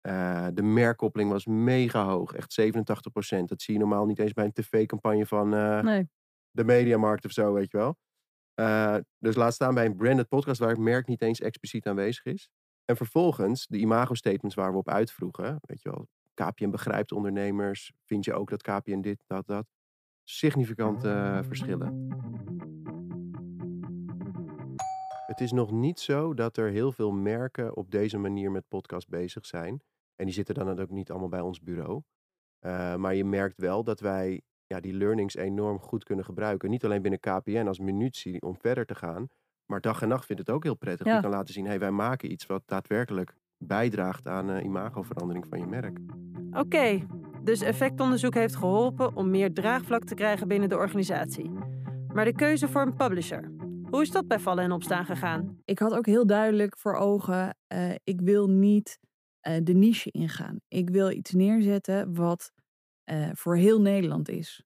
eh, 0.00 0.46
de 0.54 0.62
merkkoppeling 0.62 1.30
was 1.30 1.46
mega 1.46 2.04
hoog. 2.04 2.32
Echt 2.32 2.52
87% 2.52 3.48
Dat 3.48 3.62
zie 3.62 3.74
je 3.74 3.80
normaal 3.80 4.06
niet 4.06 4.18
eens 4.18 4.32
bij 4.32 4.44
een 4.44 4.52
tv-campagne 4.52 5.26
van 5.26 5.54
eh, 5.54 5.80
Nee. 5.80 6.08
de 6.50 6.64
Mediamarkt 6.64 7.24
of 7.24 7.30
zo, 7.30 7.52
weet 7.52 7.70
je 7.70 7.76
wel. 7.76 7.96
Eh, 8.54 8.96
dus 9.18 9.34
laat 9.36 9.54
staan 9.54 9.74
bij 9.74 9.84
een 9.84 9.96
branded 9.96 10.28
podcast 10.28 10.60
waar 10.60 10.68
het 10.68 10.78
merk 10.78 11.06
niet 11.06 11.22
eens 11.22 11.40
expliciet 11.40 11.86
aanwezig 11.86 12.24
is. 12.24 12.48
En 12.84 12.96
vervolgens 12.96 13.66
de 13.66 13.78
imago-statements 13.78 14.54
waar 14.54 14.72
we 14.72 14.78
op 14.78 14.88
uitvroegen. 14.88 15.58
Weet 15.60 15.82
je 15.82 15.90
wel, 15.90 16.08
KPN 16.34 16.70
begrijpt 16.70 17.12
ondernemers. 17.12 17.92
Vind 18.04 18.24
je 18.24 18.32
ook 18.32 18.50
dat 18.50 18.62
KPN 18.62 19.00
dit, 19.00 19.24
dat, 19.26 19.46
dat? 19.46 19.66
Significant 20.32 21.04
eh, 21.04 21.38
verschillen. 21.42 22.08
Het 25.26 25.40
is 25.40 25.52
nog 25.52 25.70
niet 25.70 26.00
zo 26.00 26.34
dat 26.34 26.56
er 26.56 26.70
heel 26.70 26.92
veel 26.92 27.12
merken 27.12 27.76
op 27.76 27.90
deze 27.90 28.18
manier 28.18 28.50
met 28.50 28.68
podcast 28.68 29.08
bezig 29.08 29.46
zijn. 29.46 29.82
En 30.16 30.24
die 30.24 30.34
zitten 30.34 30.54
dan 30.54 30.80
ook 30.80 30.90
niet 30.90 31.10
allemaal 31.10 31.28
bij 31.28 31.40
ons 31.40 31.60
bureau. 31.60 32.02
Eh, 32.58 32.96
maar 32.96 33.14
je 33.14 33.24
merkt 33.24 33.56
wel 33.56 33.84
dat 33.84 34.00
wij 34.00 34.40
ja, 34.66 34.80
die 34.80 34.94
learnings 34.94 35.34
enorm 35.34 35.78
goed 35.78 36.04
kunnen 36.04 36.24
gebruiken. 36.24 36.70
Niet 36.70 36.84
alleen 36.84 37.02
binnen 37.02 37.20
KPN 37.20 37.66
als 37.66 37.78
munitie 37.78 38.42
om 38.42 38.56
verder 38.56 38.86
te 38.86 38.94
gaan. 38.94 39.28
Maar 39.66 39.80
dag 39.80 40.02
en 40.02 40.08
nacht 40.08 40.26
vindt 40.26 40.46
het 40.46 40.50
ook 40.50 40.62
heel 40.62 40.76
prettig. 40.76 41.06
Ja. 41.06 41.14
Je 41.14 41.20
kan 41.20 41.30
laten 41.30 41.54
zien, 41.54 41.66
hey, 41.66 41.78
wij 41.78 41.90
maken 41.90 42.32
iets 42.32 42.46
wat 42.46 42.62
daadwerkelijk 42.66 43.34
bijdraagt 43.58 44.26
aan 44.26 44.50
eh, 44.50 44.64
imagoverandering 44.64 45.46
van 45.46 45.58
je 45.58 45.66
merk. 45.66 45.98
Oké, 46.50 47.06
dus 47.44 47.60
effectonderzoek 47.60 48.34
heeft 48.34 48.56
geholpen 48.56 49.16
om 49.16 49.30
meer 49.30 49.52
draagvlak 49.52 50.04
te 50.04 50.14
krijgen 50.14 50.48
binnen 50.48 50.68
de 50.68 50.76
organisatie. 50.76 51.50
Maar 52.12 52.24
de 52.24 52.34
keuze 52.34 52.68
voor 52.68 52.82
een 52.82 52.96
publisher, 52.96 53.52
hoe 53.90 54.02
is 54.02 54.10
dat 54.10 54.28
bij 54.28 54.38
Vallen 54.38 54.64
en 54.64 54.72
Opstaan 54.72 55.04
gegaan? 55.04 55.60
Ik 55.64 55.78
had 55.78 55.94
ook 55.94 56.06
heel 56.06 56.26
duidelijk 56.26 56.78
voor 56.78 56.94
ogen, 56.94 57.56
eh, 57.66 57.94
ik 58.04 58.20
wil 58.20 58.48
niet 58.48 58.98
eh, 59.40 59.56
de 59.62 59.72
niche 59.72 60.10
ingaan. 60.10 60.60
Ik 60.68 60.90
wil 60.90 61.10
iets 61.10 61.30
neerzetten 61.30 62.14
wat 62.14 62.52
eh, 63.04 63.28
voor 63.32 63.56
heel 63.56 63.80
Nederland 63.80 64.28
is. 64.28 64.64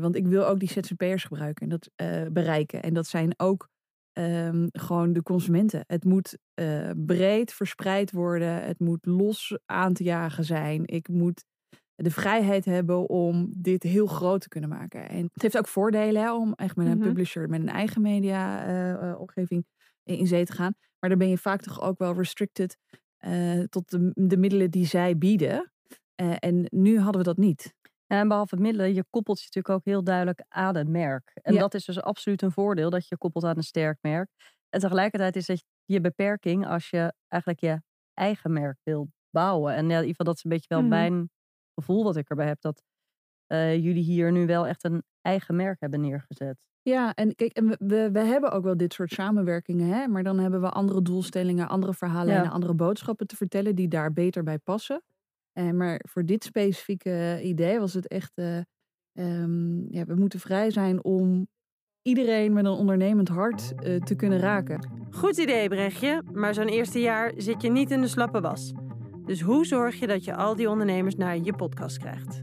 Want 0.00 0.16
ik 0.16 0.26
wil 0.26 0.46
ook 0.46 0.58
die 0.58 0.68
ZZP'ers 0.68 1.24
gebruiken 1.24 1.62
en 1.62 1.78
dat 1.78 1.90
bereiken. 2.32 2.82
En 2.82 2.94
dat 2.94 3.06
zijn 3.06 3.34
ook 3.36 3.68
ehm, 4.16 4.66
gewoon 4.72 5.12
de 5.12 5.22
consumenten. 5.22 5.84
Het 5.86 6.04
moet 6.04 6.38
eh, 6.54 6.90
breed 6.96 7.52
verspreid 7.52 8.10
worden. 8.12 8.62
Het 8.62 8.80
moet 8.80 9.06
los 9.06 9.58
aan 9.66 9.92
te 9.92 10.04
jagen 10.04 10.44
zijn. 10.44 10.82
Ik 10.86 11.08
moet 11.08 11.44
de 11.94 12.10
vrijheid 12.10 12.64
hebben 12.64 13.08
om 13.08 13.48
dit 13.56 13.82
heel 13.82 14.06
groot 14.06 14.40
te 14.40 14.48
kunnen 14.48 14.70
maken. 14.70 15.08
En 15.08 15.28
het 15.32 15.42
heeft 15.42 15.58
ook 15.58 15.68
voordelen 15.68 16.22
hè, 16.22 16.34
om 16.34 16.52
echt 16.54 16.76
met 16.76 16.86
een 16.86 16.98
Mhm. 16.98 17.06
publisher, 17.06 17.48
met 17.48 17.60
een 17.60 17.68
eigen 17.68 18.02
media-omgeving 18.02 19.66
in 20.04 20.26
zee 20.26 20.44
te 20.44 20.52
gaan. 20.52 20.74
Maar 20.98 21.10
dan 21.10 21.18
ben 21.18 21.28
je 21.28 21.38
vaak 21.38 21.60
toch 21.62 21.80
ook 21.82 21.98
wel 21.98 22.14
restricted 22.14 22.76
eh, 23.16 23.60
tot 23.60 23.90
de, 23.90 24.10
de 24.14 24.36
middelen 24.36 24.70
die 24.70 24.86
zij 24.86 25.18
bieden. 25.18 25.72
Eh, 26.14 26.34
en 26.38 26.66
nu 26.70 26.98
hadden 26.98 27.20
we 27.20 27.26
dat 27.26 27.36
niet. 27.36 27.74
En 28.06 28.28
behalve 28.28 28.56
middelen, 28.56 28.94
je 28.94 29.04
koppelt 29.10 29.38
je 29.38 29.44
natuurlijk 29.44 29.74
ook 29.74 29.84
heel 29.92 30.04
duidelijk 30.04 30.44
aan 30.48 30.76
een 30.76 30.90
merk. 30.90 31.30
En 31.42 31.52
Ja. 31.54 31.60
dat 31.60 31.74
is 31.74 31.84
dus 31.84 32.00
absoluut 32.00 32.42
een 32.42 32.52
voordeel, 32.52 32.90
dat 32.90 33.08
je 33.08 33.16
koppelt 33.18 33.44
aan 33.44 33.56
een 33.56 33.62
sterk 33.62 33.98
merk. 34.00 34.30
En 34.68 34.80
tegelijkertijd 34.80 35.36
is 35.36 35.46
dat 35.46 35.64
je 35.84 36.00
beperking 36.00 36.66
als 36.66 36.90
je 36.90 37.12
eigenlijk 37.28 37.60
je 37.62 37.82
eigen 38.14 38.52
merk 38.52 38.78
wil 38.82 39.08
bouwen. 39.30 39.74
En 39.74 39.84
ja, 39.88 39.94
in 39.94 40.06
ieder 40.06 40.08
geval, 40.08 40.26
dat 40.26 40.36
is 40.36 40.44
een 40.44 40.50
beetje 40.50 40.68
wel 40.68 40.80
Mhm. 40.80 40.88
mijn 40.88 41.30
gevoel 41.74 42.04
wat 42.04 42.16
ik 42.16 42.28
erbij 42.30 42.46
heb. 42.46 42.60
Dat 42.60 42.82
eh, 43.46 43.74
jullie 43.84 44.02
hier 44.02 44.32
nu 44.32 44.46
wel 44.46 44.66
echt 44.66 44.84
een 44.84 45.02
eigen 45.20 45.56
merk 45.56 45.80
hebben 45.80 46.00
neergezet. 46.00 46.56
Ja, 46.82 47.14
en 47.14 47.34
kijk, 47.34 47.52
en 47.52 47.66
we, 47.68 47.76
we, 47.78 48.10
we 48.12 48.18
hebben 48.20 48.50
ook 48.52 48.64
wel 48.64 48.76
dit 48.76 48.92
soort 48.92 49.10
samenwerkingen, 49.10 49.88
hè? 49.88 50.08
maar 50.08 50.22
dan 50.22 50.38
hebben 50.38 50.60
we 50.60 50.68
andere 50.70 51.02
doelstellingen, 51.02 51.68
andere 51.68 51.94
verhalen 51.94 52.34
Ja. 52.34 52.44
en 52.44 52.50
andere 52.50 52.74
boodschappen 52.74 53.26
te 53.26 53.36
vertellen 53.36 53.74
die 53.74 53.88
daar 53.88 54.12
beter 54.12 54.42
bij 54.42 54.58
passen. 54.58 55.02
Eh, 55.56 55.70
maar 55.70 56.00
voor 56.08 56.24
dit 56.24 56.44
specifieke 56.44 57.40
idee 57.42 57.78
was 57.78 57.94
het 57.94 58.08
echt, 58.08 58.32
eh, 58.34 58.56
ehm, 59.12 59.92
ja, 59.94 60.04
we 60.04 60.14
moeten 60.14 60.40
vrij 60.40 60.70
zijn 60.70 61.04
om 61.04 61.48
iedereen 62.02 62.52
met 62.52 62.64
een 62.64 62.70
ondernemend 62.70 63.28
hart 63.28 63.72
eh, 63.76 63.96
te 63.96 64.14
kunnen 64.14 64.38
raken. 64.38 64.88
Goed 65.10 65.36
idee, 65.38 65.68
Brechtje, 65.68 66.22
maar 66.32 66.54
zo'n 66.54 66.68
eerste 66.68 67.00
jaar 67.00 67.32
zit 67.36 67.62
je 67.62 67.70
niet 67.70 67.90
in 67.90 68.00
de 68.00 68.08
slappe 68.08 68.40
was. 68.40 68.72
Dus 69.24 69.40
hoe 69.40 69.66
zorg 69.66 69.98
je 69.98 70.06
dat 70.06 70.24
je 70.24 70.34
al 70.34 70.56
die 70.56 70.70
ondernemers 70.70 71.14
naar 71.14 71.36
je 71.38 71.52
podcast 71.54 71.98
krijgt? 71.98 72.42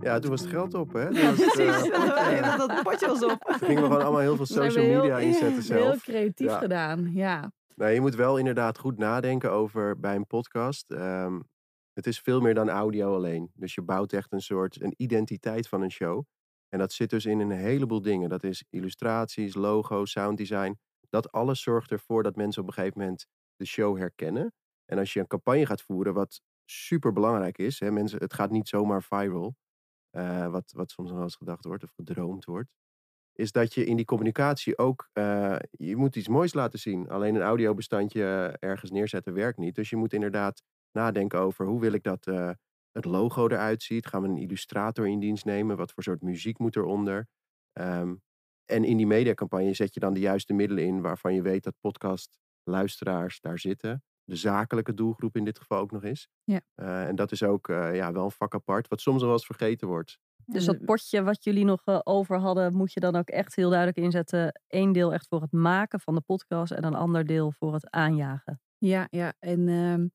Ja, 0.00 0.18
toen 0.18 0.30
was 0.30 0.40
het 0.40 0.50
geld 0.50 0.74
op, 0.74 0.92
hè? 0.92 1.06
Toen 1.10 1.18
Ja, 1.20 1.30
was 1.30 1.36
precies. 1.52 1.90
eh, 1.90 2.56
dat, 2.58 2.68
dat 2.68 2.82
potje 2.82 3.06
was 3.06 3.24
op. 3.24 3.38
Toen 3.40 3.54
gingen 3.68 3.82
we 3.82 3.88
gewoon 3.88 4.02
allemaal 4.02 4.20
heel 4.20 4.36
veel 4.36 4.46
social 4.46 4.84
heel- 4.84 5.00
media 5.00 5.18
inzetten 5.18 5.62
zelf. 5.72 5.82
Heel 6.04 6.14
creatief 6.14 6.46
Ja. 6.46 6.58
gedaan, 6.58 7.10
ja. 7.12 7.52
Nou, 7.74 7.90
je 7.92 8.00
moet 8.00 8.14
wel 8.14 8.36
inderdaad 8.36 8.78
goed 8.78 8.98
nadenken 8.98 9.52
over 9.52 10.00
bij 10.00 10.14
een 10.16 10.26
podcast. 10.26 10.90
Ehm, 10.90 11.40
het 11.92 12.06
is 12.06 12.20
veel 12.20 12.40
meer 12.40 12.54
dan 12.54 12.68
audio 12.70 13.14
alleen. 13.14 13.50
Dus 13.54 13.74
je 13.74 13.82
bouwt 13.82 14.12
echt 14.12 14.32
een 14.32 14.40
soort 14.40 14.82
een 14.82 14.94
identiteit 14.96 15.68
van 15.68 15.82
een 15.82 15.90
show. 15.90 16.24
En 16.68 16.78
dat 16.78 16.92
zit 16.92 17.10
dus 17.10 17.26
in 17.26 17.40
een 17.40 17.50
heleboel 17.50 18.02
dingen. 18.02 18.28
Dat 18.28 18.42
is 18.44 18.64
illustraties, 18.70 19.54
logo, 19.54 20.04
sounddesign. 20.04 20.78
Dat 21.08 21.32
alles 21.32 21.62
zorgt 21.62 21.90
ervoor 21.90 22.22
dat 22.22 22.36
mensen 22.36 22.62
op 22.62 22.68
een 22.68 22.74
gegeven 22.74 22.98
moment 23.00 23.26
de 23.56 23.64
show 23.66 23.96
herkennen. 23.98 24.52
En 24.84 24.98
als 24.98 25.12
je 25.12 25.20
een 25.20 25.26
campagne 25.26 25.66
gaat 25.66 25.82
voeren, 25.82 26.14
wat 26.14 26.40
super 26.64 27.12
belangrijk 27.12 27.58
is. 27.58 27.80
Hè, 27.80 27.90
mensen, 27.90 28.18
het 28.18 28.34
gaat 28.34 28.50
niet 28.50 28.68
zomaar 28.68 29.02
viral. 29.02 29.54
eh, 30.10 30.48
wat, 30.50 30.72
wat 30.76 30.90
soms 30.90 31.10
nog 31.10 31.22
eens 31.22 31.36
gedacht 31.36 31.64
wordt 31.64 31.84
of 31.84 31.90
gedroomd 31.90 32.44
wordt 32.44 32.70
is 33.32 33.52
dat 33.52 33.74
je 33.74 33.84
in 33.84 33.96
die 33.96 34.04
communicatie 34.04 34.78
ook, 34.78 35.08
eh, 35.12 35.56
je 35.70 35.96
moet 35.96 36.16
iets 36.16 36.28
moois 36.28 36.54
laten 36.54 36.78
zien. 36.78 37.08
Alleen 37.10 37.34
een 37.34 37.42
audiobestandje 37.42 38.24
eh, 38.24 38.68
ergens 38.70 38.90
neerzetten 38.90 39.34
werkt 39.34 39.58
niet. 39.58 39.74
Dus 39.74 39.90
je 39.90 39.96
moet 39.96 40.12
inderdaad 40.12 40.62
nadenken 40.92 41.38
over 41.38 41.66
hoe 41.66 41.80
wil 41.80 41.92
ik 41.92 42.02
dat 42.02 42.26
eh, 42.26 42.50
het 42.92 43.04
logo 43.04 43.48
eruit 43.48 43.82
ziet. 43.82 44.06
Gaan 44.06 44.22
we 44.22 44.28
een 44.28 44.36
illustrator 44.36 45.08
in 45.08 45.20
dienst 45.20 45.44
nemen? 45.44 45.76
Wat 45.76 45.92
voor 45.92 46.02
soort 46.02 46.22
muziek 46.22 46.58
moet 46.58 46.76
eronder? 46.76 47.28
Ehm, 47.72 48.14
en 48.64 48.84
in 48.84 48.96
die 48.96 49.06
mediacampagne 49.06 49.74
zet 49.74 49.94
je 49.94 50.00
dan 50.00 50.14
de 50.14 50.20
juiste 50.20 50.52
middelen 50.52 50.84
in 50.84 51.00
waarvan 51.00 51.34
je 51.34 51.42
weet 51.42 51.64
dat 51.64 51.74
podcastluisteraars 51.80 53.40
daar 53.40 53.58
zitten. 53.58 54.04
De 54.24 54.36
zakelijke 54.36 54.94
doelgroep 54.94 55.36
in 55.36 55.44
dit 55.44 55.58
geval 55.58 55.78
ook 55.78 55.90
nog 55.90 56.02
is. 56.02 56.28
Ja. 56.44 56.60
Eh, 56.74 57.06
en 57.06 57.16
dat 57.16 57.32
is 57.32 57.42
ook 57.42 57.68
eh, 57.68 57.94
ja, 57.94 58.12
wel 58.12 58.24
een 58.24 58.30
vak 58.30 58.54
apart, 58.54 58.88
wat 58.88 59.00
soms 59.00 59.16
nog 59.16 59.24
wel 59.24 59.32
eens 59.32 59.46
vergeten 59.46 59.88
wordt. 59.88 60.18
Dus 60.44 60.64
dat 60.64 60.84
potje 60.84 61.22
wat 61.22 61.44
jullie 61.44 61.64
nog 61.64 62.06
over 62.06 62.38
hadden, 62.38 62.74
moet 62.76 62.92
je 62.92 63.00
dan 63.00 63.16
ook 63.16 63.28
echt 63.28 63.56
heel 63.56 63.68
duidelijk 63.68 63.98
inzetten. 63.98 64.60
Eén 64.68 64.92
deel 64.92 65.12
echt 65.12 65.28
voor 65.28 65.40
het 65.40 65.52
maken 65.52 66.00
van 66.00 66.14
de 66.14 66.20
podcast 66.20 66.72
en 66.72 66.84
een 66.84 66.94
ander 66.94 67.26
deel 67.26 67.52
voor 67.52 67.72
het 67.72 67.90
aanjagen. 67.90 68.60
Ja, 68.78 69.06
ja. 69.10 69.32
En 69.38 69.68
ehm, 69.68 70.06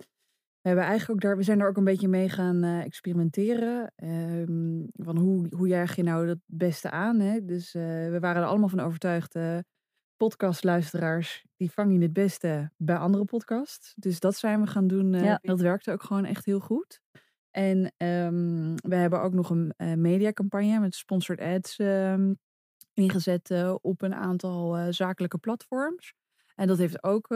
we, 0.61 0.67
hebben 0.73 0.85
eigenlijk 0.85 1.11
ook 1.11 1.29
daar, 1.29 1.37
we 1.37 1.43
zijn 1.43 1.59
er 1.59 1.67
ook 1.67 1.77
een 1.77 1.83
beetje 1.83 2.07
mee 2.07 2.29
gaan 2.29 2.63
eh, 2.63 2.81
experimenteren. 2.81 3.91
Ehm, 3.95 4.85
van 4.93 5.17
hoe, 5.17 5.47
hoe 5.55 5.67
jaag 5.67 5.95
je 5.95 6.03
nou 6.03 6.27
het 6.27 6.39
beste 6.45 6.91
aan? 6.91 7.19
Hè? 7.19 7.45
Dus 7.45 7.73
eh, 7.73 7.81
we 7.83 8.17
waren 8.19 8.41
er 8.41 8.47
allemaal 8.47 8.69
van 8.69 8.79
overtuigd. 8.79 9.35
eh, 9.35 9.57
podcastluisteraars, 10.17 11.45
die 11.55 11.71
vang 11.71 11.93
je 11.93 12.01
het 12.01 12.13
beste 12.13 12.71
bij 12.77 12.97
andere 12.97 13.25
podcasts. 13.25 13.93
Dus 13.95 14.19
dat 14.19 14.35
zijn 14.35 14.61
we 14.61 14.67
gaan 14.67 14.87
doen. 14.87 15.13
Ja. 15.13 15.39
Dat 15.41 15.59
werkte 15.59 15.91
ook 15.91 16.03
gewoon 16.03 16.25
echt 16.25 16.45
heel 16.45 16.59
goed. 16.59 17.01
En 17.51 17.93
ehm, 17.97 18.75
we 18.75 18.95
hebben 18.95 19.21
ook 19.21 19.33
nog 19.33 19.49
een 19.49 19.73
mediacampagne 20.01 20.79
met 20.79 20.95
sponsored 20.95 21.41
ads 21.41 21.77
ehm, 21.77 22.33
ingezet 22.93 23.77
op 23.81 24.01
een 24.01 24.15
aantal 24.15 24.93
zakelijke 24.93 25.37
platforms. 25.37 26.13
En 26.55 26.67
dat 26.67 26.77
heeft 26.77 27.03
ook, 27.03 27.31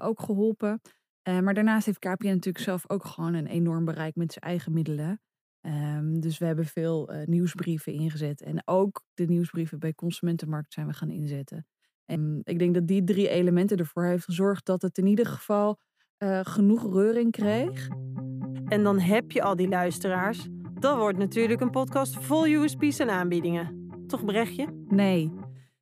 ook 0.00 0.20
geholpen. 0.20 0.80
Eh, 1.26 1.40
maar 1.40 1.54
daarnaast 1.54 1.86
heeft 1.86 1.98
KPN 1.98 2.26
natuurlijk 2.26 2.64
zelf 2.64 2.90
ook 2.90 3.04
gewoon 3.04 3.34
een 3.34 3.46
enorm 3.46 3.84
bereik 3.84 4.14
met 4.14 4.32
zijn 4.32 4.44
eigen 4.44 4.72
middelen. 4.72 5.20
Ehm, 5.60 6.20
dus 6.20 6.38
we 6.38 6.44
hebben 6.44 6.64
veel 6.64 7.08
eh, 7.08 7.26
nieuwsbrieven 7.26 7.92
ingezet. 7.92 8.42
En 8.42 8.62
ook 8.64 9.04
de 9.14 9.24
nieuwsbrieven 9.24 9.78
bij 9.78 9.94
Consumentenmarkt 9.94 10.72
zijn 10.72 10.86
we 10.86 10.92
gaan 10.92 11.10
inzetten. 11.10 11.66
En 12.04 12.40
ik 12.42 12.58
denk 12.58 12.74
dat 12.74 12.86
die 12.86 13.04
drie 13.04 13.28
elementen 13.28 13.76
ervoor 13.76 14.04
heeft 14.04 14.24
gezorgd 14.24 14.66
dat 14.66 14.82
het 14.82 14.98
in 14.98 15.06
ieder 15.06 15.26
geval 15.26 15.78
eh, 16.16 16.40
genoeg 16.42 16.92
reuring 16.92 17.30
kreeg. 17.32 17.88
En 18.64 18.82
dan 18.82 18.98
heb 18.98 19.30
je 19.30 19.42
al 19.42 19.56
die 19.56 19.68
luisteraars. 19.68 20.48
Dan 20.74 20.98
wordt 20.98 21.18
natuurlijk 21.18 21.60
een 21.60 21.70
podcast 21.70 22.16
vol 22.16 22.46
USP's 22.46 22.98
en 22.98 23.10
aanbiedingen. 23.10 23.88
Toch, 24.06 24.24
Brechtje? 24.24 24.84
Nee, 24.88 25.32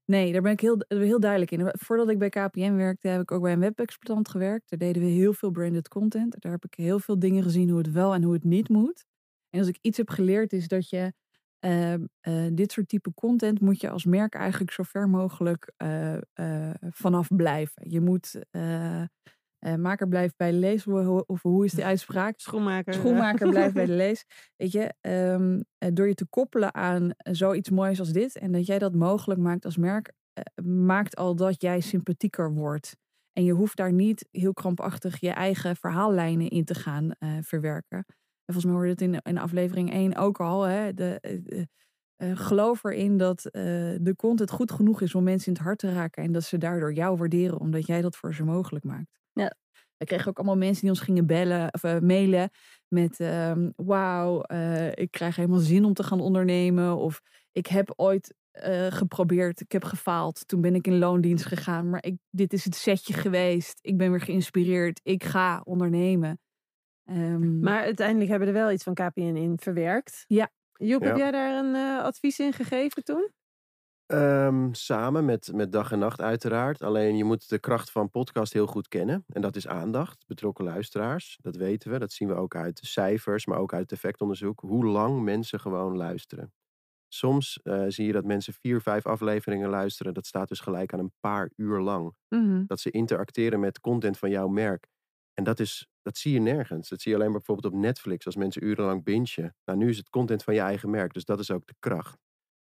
nee, 0.04 0.32
daar 0.32 0.42
ben 0.42 0.52
ik 0.52 0.61
heel, 0.61 0.84
heel 0.88 1.20
duidelijk 1.20 1.50
in. 1.50 1.73
Voordat 1.73 2.08
ik 2.08 2.18
bij 2.18 2.28
KPN 2.28 2.75
werkte, 2.75 3.08
heb 3.08 3.20
ik 3.20 3.30
ook 3.30 3.42
bij 3.42 3.52
een 3.52 3.61
webexploitant 3.61 4.28
gewerkt. 4.28 4.70
Daar 4.70 4.78
deden 4.78 5.02
we 5.02 5.08
heel 5.08 5.32
veel 5.32 5.50
branded 5.50 5.88
content. 5.88 6.40
Daar 6.40 6.52
heb 6.52 6.64
ik 6.64 6.75
heel 6.75 6.99
veel 6.99 7.18
dingen 7.18 7.42
gezien 7.42 7.68
hoe 7.68 7.78
het 7.78 7.90
wel 7.92 8.14
en 8.14 8.23
hoe 8.23 8.32
het 8.32 8.44
niet 8.44 8.68
moet. 8.68 9.04
En 9.50 9.58
als 9.58 9.68
ik 9.68 9.78
iets 9.80 9.96
heb 9.96 10.11
geleerd, 10.11 10.52
is 10.52 10.68
dat 10.68 10.88
je 10.88 11.12
eh, 11.58 11.94
eh, 11.94 12.00
dit 12.52 12.73
soort 12.73 12.88
type 12.88 13.14
content 13.14 13.61
moet 13.61 13.80
je 13.80 13.90
als 13.90 14.04
merk 14.04 14.34
eigenlijk 14.34 14.73
zo 14.73 14.82
ver 14.82 15.08
mogelijk 15.08 15.73
eh, 15.76 16.14
eh, 16.32 16.75
vanaf 16.80 17.28
blijven. 17.37 17.90
Je 17.90 18.00
moet 18.00 18.38
eh, 19.64 19.75
maker 19.75 20.09
blijft 20.09 20.37
bij 20.37 20.50
de 20.50 20.56
lees, 20.56 20.87
of 21.26 21.42
hoe 21.42 21.64
is 21.64 21.73
die 21.73 21.85
uitspraak? 21.94 22.40
Schoenmaker. 22.40 22.94
Schoenmaker 22.94 23.49
blijft 23.49 23.75
bij 23.75 23.87
de 23.87 23.92
lees. 24.04 24.25
Weet 24.56 24.73
je, 24.73 24.94
ehm, 25.00 25.61
eh, 25.78 25.88
door 25.92 26.09
je 26.09 26.14
te 26.14 26.26
koppelen 26.26 26.75
aan 26.75 27.11
eh, 27.11 27.35
zoiets 27.35 27.71
moois 27.71 27.99
als 27.99 28.12
dit 28.12 28.38
en 28.38 28.52
dat 28.52 28.66
jij 28.66 28.78
dat 28.78 28.94
mogelijk 28.94 29.40
maakt 29.40 29.64
als 29.64 29.76
merk, 29.76 30.12
maakt 30.64 31.16
al 31.16 31.37
dat 31.37 31.62
jij 31.62 31.80
sympathieker 31.80 32.54
wordt. 32.54 32.97
En 33.33 33.44
je 33.44 33.52
hoeft 33.52 33.76
daar 33.76 33.92
niet 33.92 34.28
heel 34.30 34.52
krampachtig 34.52 35.21
je 35.21 35.30
eigen 35.30 35.76
verhaallijnen 35.76 36.49
in 36.49 36.64
te 36.64 36.75
gaan 36.75 37.11
verwerken. 37.40 37.99
En 38.44 38.54
volgens 38.54 38.64
mij 38.64 38.75
hoorde 38.75 38.90
het 38.90 39.00
in, 39.00 39.21
in 39.23 39.38
aflevering 39.38 39.92
1 39.92 40.16
ook 40.16 40.40
al. 40.40 40.62
Hè, 40.62 40.94
de, 40.94 41.21
geloof 42.16 42.85
erin 42.85 43.16
dat 43.16 43.44
eh, 43.44 43.62
de 44.00 44.14
content 44.16 44.50
goed 44.50 44.73
genoeg 44.73 45.00
is 45.00 45.14
om 45.14 45.25
mensen 45.25 45.47
in 45.47 45.52
het 45.52 45.62
hart 45.62 45.78
te 45.78 45.92
raken. 45.92 46.23
En 46.23 46.33
dat 46.33 46.44
ze 46.44 46.59
daardoor 46.59 46.92
jou 46.92 47.16
waarderen, 47.16 47.61
omdat 47.61 47.87
jij 47.87 48.00
dat 48.00 48.16
voor 48.16 48.35
ze 48.35 48.44
mogelijk 48.44 48.85
maakt. 48.85 49.23
Ja. 49.35 49.57
We 49.97 50.05
kregen 50.05 50.29
ook 50.29 50.37
allemaal 50.37 50.57
mensen 50.57 50.81
die 50.81 50.91
ons 50.91 51.00
gingen 51.00 51.26
bellen 51.26 51.75
of 51.75 51.85
eh, 51.85 51.99
mailen 51.99 52.50
met 52.88 53.21
ehm, 53.21 53.71
wauw, 53.76 54.43
eh, 54.43 54.91
ik 54.91 55.11
krijg 55.11 55.37
helemaal 55.37 55.59
zin 55.59 55.85
om 55.85 55.95
te 55.95 56.03
gaan 56.03 56.21
ondernemen. 56.21 56.97
Of 56.97 57.21
ik 57.53 57.67
heb 57.67 57.93
ooit 57.97 58.35
eh, 58.50 58.87
geprobeerd, 58.87 59.61
ik 59.61 59.73
heb 59.73 59.85
gefaald. 59.85 60.49
Toen 60.49 60.61
ben 60.61 60.75
ik 60.75 60.87
in 60.87 60.99
loondienst 60.99 61.45
gegaan, 61.45 61.91
maar 61.91 62.05
ik, 62.05 62.17
dit 62.31 62.53
is 62.53 62.64
het 62.64 62.75
setje 62.75 63.12
geweest. 63.12 63.79
Ik 63.81 63.97
ben 63.97 64.11
weer 64.11 64.21
geïnspireerd. 64.21 65.00
Ik 65.03 65.25
ga 65.25 65.61
ondernemen. 65.64 66.41
Ehm, 67.05 67.61
Maar 67.61 67.83
uiteindelijk 67.83 68.31
hebben 68.31 68.49
we 68.49 68.55
er 68.55 68.61
wel 68.61 68.73
iets 68.73 68.83
van 68.83 68.95
KPN 68.95 69.21
in 69.21 69.59
verwerkt. 69.59 70.25
Ja. 70.26 70.50
Joep, 70.73 71.03
heb 71.03 71.17
jij 71.17 71.31
daar 71.31 71.64
een 71.64 71.75
eh, 71.75 72.05
advies 72.05 72.38
in 72.38 72.53
gegeven 72.53 73.05
toen? 73.05 73.31
Ehm, 74.14 74.73
samen 74.73 75.25
met, 75.25 75.50
met 75.54 75.73
dag 75.73 75.92
en 75.92 75.99
nacht 75.99 76.21
uiteraard. 76.21 76.83
Alleen 76.83 77.16
je 77.16 77.25
moet 77.25 77.49
de 77.49 77.59
kracht 77.59 77.90
van 77.90 78.11
podcast 78.11 78.52
heel 78.52 78.66
goed 78.66 78.88
kennen. 78.88 79.25
En 79.28 79.40
dat 79.40 79.56
is 79.56 79.68
aandacht, 79.68 80.25
betrokken 80.26 80.64
luisteraars. 80.64 81.38
Dat 81.40 81.56
weten 81.56 81.90
we. 81.90 81.99
Dat 81.99 82.12
zien 82.12 82.28
we 82.28 82.35
ook 82.35 82.56
uit 82.56 82.80
de 82.80 82.87
cijfers, 82.87 83.47
maar 83.47 83.59
ook 83.59 83.73
uit 83.73 83.83
het 83.83 83.92
effectonderzoek. 83.92 84.61
Hoe 84.61 84.85
lang 84.85 85.23
mensen 85.23 85.61
gewoon 85.61 85.97
luisteren. 85.97 86.52
Soms 87.09 87.61
eh, 87.62 87.85
zie 87.88 88.06
je 88.06 88.12
dat 88.12 88.25
mensen 88.25 88.52
vier, 88.52 88.80
vijf 88.80 89.06
afleveringen 89.06 89.68
luisteren. 89.68 90.14
Dat 90.14 90.26
staat 90.26 90.49
dus 90.49 90.61
gelijk 90.61 90.92
aan 90.92 90.99
een 90.99 91.14
paar 91.21 91.50
uur 91.56 91.80
lang. 91.80 92.14
Mhm. 92.28 92.64
Dat 92.66 92.80
ze 92.80 92.90
interacteren 92.90 93.61
met 93.61 93.80
content 93.80 94.18
van 94.18 94.30
jouw 94.30 94.49
merk. 94.49 94.88
En 95.33 95.44
dat, 95.44 95.61
is, 95.61 95.88
dat 96.02 96.16
zie 96.16 96.33
je 96.33 96.40
nergens. 96.40 96.88
Dat 96.88 97.00
zie 97.00 97.11
je 97.11 97.16
alleen 97.16 97.30
maar 97.30 97.42
bijvoorbeeld 97.42 97.75
op 97.75 97.80
Netflix. 97.80 98.26
Als 98.26 98.37
mensen 98.37 98.64
urenlang 98.64 99.04
bingen. 99.04 99.56
Nou, 99.64 99.78
nu 99.78 99.88
is 99.88 99.97
het 99.97 100.11
content 100.11 100.42
van 100.44 100.54
je 100.54 100.61
eigen 100.61 100.90
merk. 100.90 101.12
Dus 101.12 101.25
dat 101.25 101.38
is 101.38 101.50
ook 101.50 101.66
de 101.66 101.75
kracht. 101.78 102.24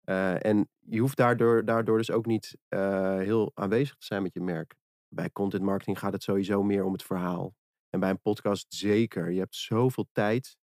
Eh, 0.05 0.45
en 0.45 0.69
je 0.79 0.99
hoeft 0.99 1.17
daardoor, 1.17 1.65
daardoor 1.65 1.97
dus 1.97 2.11
ook 2.11 2.25
niet 2.25 2.57
eh, 2.67 3.17
heel 3.17 3.51
aanwezig 3.53 3.95
te 3.97 4.05
zijn 4.05 4.21
met 4.23 4.33
je 4.33 4.41
merk. 4.41 4.75
Bij 5.07 5.31
content 5.31 5.63
marketing 5.63 5.99
gaat 5.99 6.13
het 6.13 6.23
sowieso 6.23 6.63
meer 6.63 6.83
om 6.83 6.91
het 6.91 7.03
verhaal. 7.03 7.55
En 7.89 7.99
bij 7.99 8.09
een 8.09 8.21
podcast 8.21 8.73
zeker. 8.73 9.31
Je 9.31 9.39
hebt 9.39 9.55
zoveel 9.55 10.07
tijd. 10.11 10.57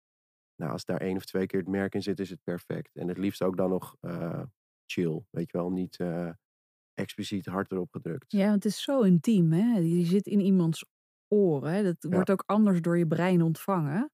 Nou, 0.56 0.72
als 0.72 0.84
daar 0.84 1.00
één 1.00 1.16
of 1.16 1.24
twee 1.24 1.46
keer 1.46 1.60
het 1.60 1.68
merk 1.68 1.94
in 1.94 2.02
zit, 2.02 2.20
is 2.20 2.30
het 2.30 2.42
perfect. 2.44 2.96
En 2.96 3.08
het 3.08 3.18
liefst 3.18 3.42
ook 3.42 3.56
dan 3.56 3.70
nog 3.70 3.96
eh, 4.00 4.42
chill. 4.86 5.24
Weet 5.30 5.50
je 5.50 5.58
wel, 5.58 5.70
niet 5.70 5.96
expliciet 6.94 7.46
hard 7.46 7.72
erop 7.72 7.90
gedrukt. 7.90 8.32
Ja, 8.32 8.42
want 8.48 8.64
het 8.64 8.72
is 8.72 8.82
zo 8.82 9.00
intiem. 9.00 9.52
Hè? 9.52 9.78
Je 9.78 10.04
zit 10.04 10.26
in 10.26 10.40
iemands 10.40 10.84
oren. 11.28 11.72
Hè? 11.72 11.82
Dat 11.82 11.96
Ja. 11.98 12.08
wordt 12.08 12.30
ook 12.30 12.42
anders 12.46 12.80
door 12.80 12.98
je 12.98 13.06
brein 13.06 13.42
ontvangen. 13.42 14.10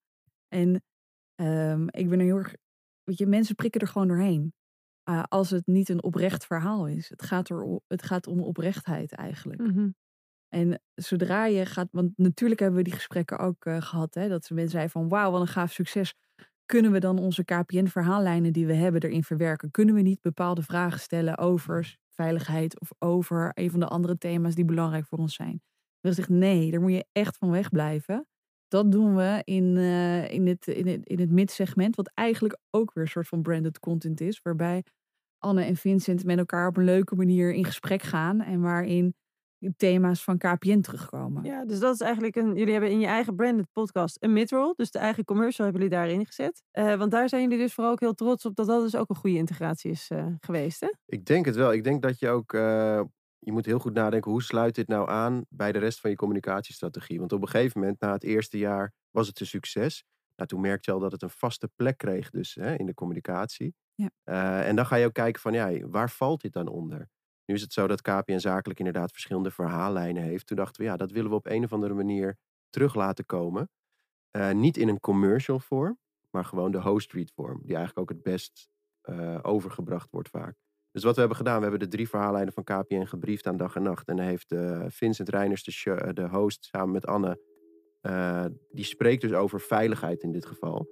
En 0.49 0.83
ehm, 1.35 1.87
ik 1.89 2.09
ben 2.09 2.19
er 2.19 2.25
heel 2.25 2.37
erg. 2.37 2.55
Weet 3.03 3.19
je, 3.19 3.27
mensen 3.27 3.55
prikken 3.55 3.81
er 3.81 3.89
gewoon 3.89 4.09
doorheen. 4.09 4.55
Ah, 5.09 5.23
als 5.29 5.51
het 5.51 5.67
niet 5.67 5.89
een 5.89 6.03
oprecht 6.03 6.47
verhaal 6.47 6.89
is. 6.89 7.09
Het 7.09 7.23
gaat, 7.23 7.49
er, 7.49 7.81
het 7.87 8.03
gaat 8.03 8.27
om 8.27 8.43
oprechtheid 8.43 9.13
eigenlijk. 9.13 9.61
Mhm. 9.61 9.89
En 10.49 10.81
zodra 10.95 11.45
je 11.45 11.67
gaat. 11.67 11.89
Want 11.91 12.13
natuurlijk 12.17 12.61
hebben 12.61 12.79
we 12.79 12.85
die 12.85 12.95
gesprekken 12.95 13.39
ook 13.39 13.65
eh, 13.65 13.81
gehad. 13.81 14.15
Hè? 14.15 14.29
Dat 14.29 14.45
ze 14.45 14.55
mensen 14.55 14.73
zeiden 14.73 14.93
van 14.93 15.09
wauw, 15.09 15.31
wat 15.31 15.41
een 15.41 15.47
gaaf 15.47 15.73
succes. 15.73 16.15
Kunnen 16.65 16.93
we 16.93 16.99
dan 16.99 17.19
onze 17.19 17.45
KPN-verhaallijnen 17.45 18.53
die 18.53 18.67
we 18.67 18.75
hebben 18.75 19.03
erin 19.03 19.25
verwerken? 19.25 19.71
Kunnen 19.71 19.95
we 19.95 20.01
niet 20.01 20.21
bepaalde 20.21 20.63
vragen 20.63 21.01
stellen 21.01 21.39
over 21.39 21.97
veiligheid 22.11 22.81
of 22.81 22.91
over 22.99 23.51
een 23.55 23.71
van 23.71 23.81
de 23.81 23.89
andere 23.89 24.19
thema's 24.19 24.55
die 24.55 24.65
belangrijk 24.65 25.07
voor 25.07 25.19
ons 25.19 25.35
zijn? 25.35 25.63
Dan 26.01 26.13
zegt 26.13 26.29
nee, 26.29 26.71
daar 26.71 26.81
moet 26.81 26.93
je 26.93 27.07
echt 27.13 27.37
van 27.37 27.51
wegblijven. 27.51 28.27
Dat 28.69 28.93
doen 28.93 29.17
we 29.17 29.41
in, 29.45 29.77
eh, 29.77 30.31
in 30.31 30.47
het, 30.47 30.67
in 30.67 30.87
het, 30.87 31.07
in 31.07 31.21
het 31.21 31.31
mid-segment, 31.31 31.97
wat 31.97 32.11
eigenlijk 32.15 32.59
ook 32.71 32.93
weer 32.95 33.05
een 33.05 33.11
soort 33.11 33.29
van 33.29 33.43
branded 33.43 33.79
content 33.79 34.21
is, 34.21 34.41
waarbij 34.43 34.83
Anne 35.39 35.65
en 35.65 35.77
Vincent 35.77 36.25
met 36.25 36.39
elkaar 36.39 36.69
op 36.69 36.77
een 36.77 36.85
leuke 36.85 37.15
manier 37.15 37.53
in 37.53 37.65
gesprek 37.65 38.03
gaan. 38.03 38.41
En 38.41 38.61
waarin 38.61 39.15
thema's 39.77 40.25
van 40.25 40.39
KPN 40.39 40.81
terugkomen. 40.81 41.45
Ja, 41.45 41.65
dus 41.65 41.79
dat 41.79 41.95
is 41.95 42.01
eigenlijk 42.01 42.37
een. 42.37 42.55
Jullie 42.55 42.73
hebben 42.73 42.91
in 42.91 43.01
je 43.01 43.07
eigen 43.07 43.37
branded 43.37 43.67
podcast 43.73 44.17
een 44.21 44.33
midroll. 44.33 44.73
Dus 44.77 44.91
de 44.91 44.99
eigen 44.99 45.25
commercial 45.25 45.65
hebben 45.67 45.83
jullie 45.83 45.99
daarin 45.99 46.27
gezet. 46.27 46.63
Eh, 46.71 46.95
want 46.95 47.11
daar 47.11 47.29
zijn 47.29 47.43
jullie 47.43 47.59
dus 47.59 47.75
vooral 47.75 47.93
ook 47.93 48.01
heel 48.01 48.15
trots 48.15 48.45
op 48.45 48.55
dat 48.55 48.67
dat 48.67 48.83
dus 48.83 48.97
ook 48.97 49.11
een 49.11 49.17
goede 49.17 49.37
integratie 49.37 49.91
is 49.91 50.09
eh, 50.11 50.27
geweest. 50.41 50.81
Hè? 50.81 50.93
Ik 51.07 51.25
denk 51.25 51.45
het 51.47 51.57
wel. 51.57 51.73
Ik 51.73 51.85
denk 51.85 52.03
dat 52.03 52.19
je 52.19 52.29
ook. 52.29 52.53
eh, 52.53 53.01
je 53.47 53.53
moet 53.53 53.67
heel 53.67 53.79
goed 53.79 53.93
nadenken 53.95 54.31
hoe 54.31 54.43
sluit 54.43 54.75
dit 54.75 54.89
nou 54.89 55.09
aan 55.09 55.45
bij 55.49 55.73
de 55.73 55.79
rest 55.79 56.01
van 56.01 56.11
je 56.11 56.17
communicatiestrategie. 56.17 57.19
Want 57.19 57.33
op 57.33 57.43
een 57.43 57.49
gegeven 57.49 57.81
moment, 57.81 58.01
na 58.01 58.13
het 58.13 58.25
eerste 58.25 58.59
jaar, 58.59 58.93
was 59.11 59.27
het 59.27 59.41
een 59.41 59.47
succes. 59.47 60.05
Nou, 60.37 60.49
toen 60.49 60.61
merkte 60.61 60.91
je 60.91 60.97
al 60.97 61.03
dat 61.03 61.13
het 61.13 61.23
een 61.23 61.31
vaste 61.31 61.69
plek 61.77 61.99
kreeg, 61.99 62.31
dus 62.31 62.55
hè, 62.55 62.75
in 62.75 62.87
de 62.87 62.95
communicatie. 62.95 63.75
Ja. 63.95 64.11
Eh, 64.23 64.69
en 64.69 64.77
dan 64.77 64.87
ga 64.87 64.97
je 64.97 65.07
ook 65.07 65.13
kijken 65.13 65.41
van, 65.41 65.53
ja, 65.53 65.87
waar 65.87 66.11
valt 66.11 66.41
dit 66.41 66.53
dan 66.53 66.69
onder? 66.69 67.09
Nu 67.45 67.55
is 67.55 67.61
het 67.61 67.73
zo 67.73 67.87
dat 67.87 68.03
KPN 68.03 68.39
zakelijk 68.39 68.79
inderdaad 68.79 69.11
verschillende 69.11 69.51
verhaallijnen 69.51 70.23
heeft. 70.23 70.47
Toen 70.47 70.57
dachten 70.57 70.83
we, 70.83 70.89
ja, 70.89 70.97
dat 70.97 71.11
willen 71.11 71.31
we 71.31 71.37
op 71.37 71.47
een 71.47 71.65
of 71.65 71.73
andere 71.73 71.95
manier 71.95 72.39
terug 72.71 72.95
laten 72.95 73.27
komen. 73.27 73.71
Eh, 74.31 74.51
niet 74.51 74.77
in 74.77 74.89
een 74.89 75.01
commercial 75.01 75.59
vorm, 75.59 75.99
maar 76.31 76.45
gewoon 76.45 76.71
de 76.71 76.81
host 76.81 77.13
read 77.13 77.33
vorm. 77.35 77.61
Die 77.63 77.77
eigenlijk 77.77 77.99
ook 77.99 78.17
het 78.17 78.23
best 78.23 78.69
eh, 79.01 79.39
overgebracht 79.43 80.11
wordt 80.11 80.29
vaak. 80.29 80.57
Dus 80.97 81.05
wat 81.05 81.15
we 81.15 81.21
hebben 81.21 81.39
gedaan, 81.39 81.57
we 81.57 81.63
hebben 81.63 81.81
de 81.81 81.89
drie 81.89 82.09
verhaallijnen 82.09 82.53
van 82.53 82.65
KPN 82.65 83.05
gebriefd 83.05 83.47
aan 83.47 83.57
dag 83.57 83.77
en 83.77 83.83
nacht. 83.83 84.09
En 84.09 84.17
dan 84.17 84.27
heeft 84.27 84.53
eh, 84.53 84.85
Vincent 84.89 85.29
Reiners, 85.29 85.65
de, 85.65 85.71
show- 85.71 86.15
de 86.15 86.29
host, 86.29 86.65
samen 86.65 86.91
met 86.91 87.07
Anne, 87.07 87.41
eh, 88.01 88.45
die 88.71 88.85
spreekt 88.85 89.21
dus 89.21 89.33
over 89.33 89.61
veiligheid 89.61 90.23
in 90.23 90.33
dit 90.33 90.47
geval. 90.47 90.89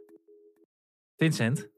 Vincent, 1.17 1.69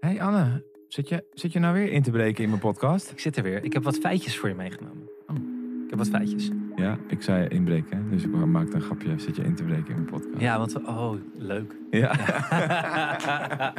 Hey 0.00 0.20
Anne, 0.20 0.64
zit 0.88 1.08
je, 1.08 1.26
zit 1.30 1.52
je 1.52 1.58
nou 1.58 1.74
weer 1.74 1.92
in 1.92 2.02
te 2.02 2.10
breken 2.10 2.42
in 2.42 2.48
mijn 2.48 2.60
podcast? 2.60 3.10
ik 3.10 3.20
zit 3.20 3.36
er 3.36 3.42
weer. 3.42 3.64
Ik 3.64 3.72
heb 3.72 3.82
wat 3.82 3.98
feitjes 3.98 4.38
voor 4.38 4.48
je 4.48 4.54
meegenomen. 4.54 5.08
Oh. 5.26 5.36
Ik 5.84 5.90
heb 5.90 5.98
wat 5.98 6.08
feitjes. 6.08 6.50
Ja, 6.76 6.98
ik 7.08 7.22
zei 7.22 7.48
inbreken, 7.48 8.10
dus 8.10 8.24
ik 8.24 8.30
maakte 8.30 8.74
een 8.74 8.82
grapje. 8.82 9.18
Zit 9.18 9.36
je 9.36 9.42
in 9.42 9.54
te 9.54 9.64
breken 9.64 9.88
in 9.88 9.94
mijn 9.94 10.10
podcast? 10.10 10.40
Ja, 10.40 10.58
want 10.58 10.72
we, 10.72 10.78
oh, 10.78 11.14
leuk. 11.38 11.76
Ja. 11.90 12.12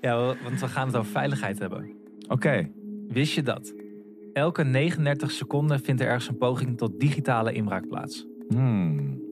ja, 0.00 0.16
want 0.42 0.60
we 0.60 0.68
gaan 0.68 0.86
het 0.86 0.96
over 0.96 1.10
veiligheid 1.10 1.58
hebben. 1.58 1.94
Oké. 2.28 2.70
Wist 3.08 3.32
je 3.32 3.42
dat? 3.42 3.74
Elke 4.32 4.64
39 4.64 5.30
seconden 5.30 5.80
vindt 5.80 6.00
er 6.00 6.06
ergens 6.06 6.28
een 6.28 6.38
poging 6.38 6.78
tot 6.78 7.00
digitale 7.00 7.52
inbraak 7.52 7.88
plaats. 7.88 8.26
Hmm. 8.48 9.22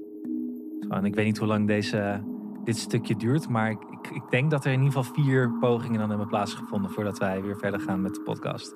Gewoon, 0.81 1.05
ik 1.05 1.15
weet 1.15 1.25
niet 1.25 1.39
hoe 1.39 1.47
lang 1.47 1.67
deze, 1.67 2.23
dit 2.65 2.77
stukje 2.77 3.17
duurt, 3.17 3.49
maar 3.49 3.71
ik, 3.71 3.83
ik, 3.83 4.11
ik 4.11 4.31
denk 4.31 4.51
dat 4.51 4.65
er 4.65 4.73
in 4.73 4.83
ieder 4.83 4.95
geval 4.95 5.25
vier 5.25 5.59
pogingen 5.59 5.99
dan 5.99 6.09
hebben 6.09 6.29
plaatsgevonden 6.29 6.91
voordat 6.91 7.19
wij 7.19 7.43
weer 7.43 7.57
verder 7.59 7.81
gaan 7.81 8.03
met 8.03 8.15
de 8.15 8.21
podcast. 8.21 8.75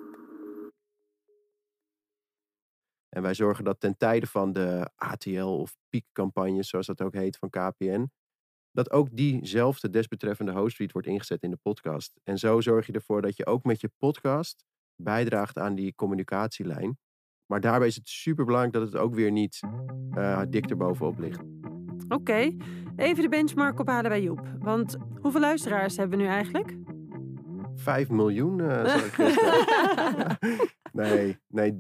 En 3.09 3.23
wij 3.23 3.35
zorgen 3.35 3.65
dat 3.65 3.81
ten 3.81 3.97
tijde 3.97 4.27
van 4.27 4.53
de 4.53 4.91
ATL 4.97 5.41
of 5.41 5.77
piekcampagnes, 5.89 6.69
zoals 6.69 6.87
dat 6.87 7.03
ook 7.03 7.15
heet, 7.15 7.37
van 7.37 7.51
KPN, 7.51 8.11
dat 8.73 8.91
ook 8.91 9.17
diezelfde 9.17 9.91
desbetreffende 9.91 10.53
hostread 10.53 10.93
wordt 10.93 11.09
ingezet 11.09 11.43
in 11.43 11.51
de 11.51 11.57
podcast. 11.57 12.21
En 12.25 12.39
zo 12.39 12.61
zorg 12.61 12.87
je 12.87 12.93
ervoor 12.93 13.23
dat 13.23 13.37
je 13.37 13.47
ook 13.47 13.65
met 13.65 13.81
je 13.81 13.91
podcast 13.99 14.65
bijdraagt 15.03 15.59
aan 15.59 15.75
die 15.75 15.95
communicatielijn. 15.95 16.99
Maar 17.47 17.61
daarbij 17.61 17.89
is 17.89 17.95
het 17.95 18.09
superbelangrijk 18.09 18.75
dat 18.75 18.93
het 18.93 19.03
ook 19.03 19.15
weer 19.15 19.31
niet 19.31 19.61
eh 20.15 20.43
dik 20.49 20.71
erbovenop 20.71 21.19
ligt. 21.19 21.41
Oké, 22.09 22.57
even 22.97 23.23
de 23.23 23.29
benchmark 23.29 23.81
ophalen 23.81 24.11
bij 24.11 24.23
Joep. 24.23 24.41
Want 24.59 24.97
hoeveel 25.21 25.41
luisteraars 25.41 25.97
hebben 25.97 26.19
we 26.19 26.25
nu 26.25 26.31
eigenlijk? 26.31 26.77
5 27.75 28.09
miljoen, 28.09 28.61
eh 28.61 28.87
zag 28.87 29.19
ik 29.19 29.41
nee, 30.93 31.39
nee 31.49 31.77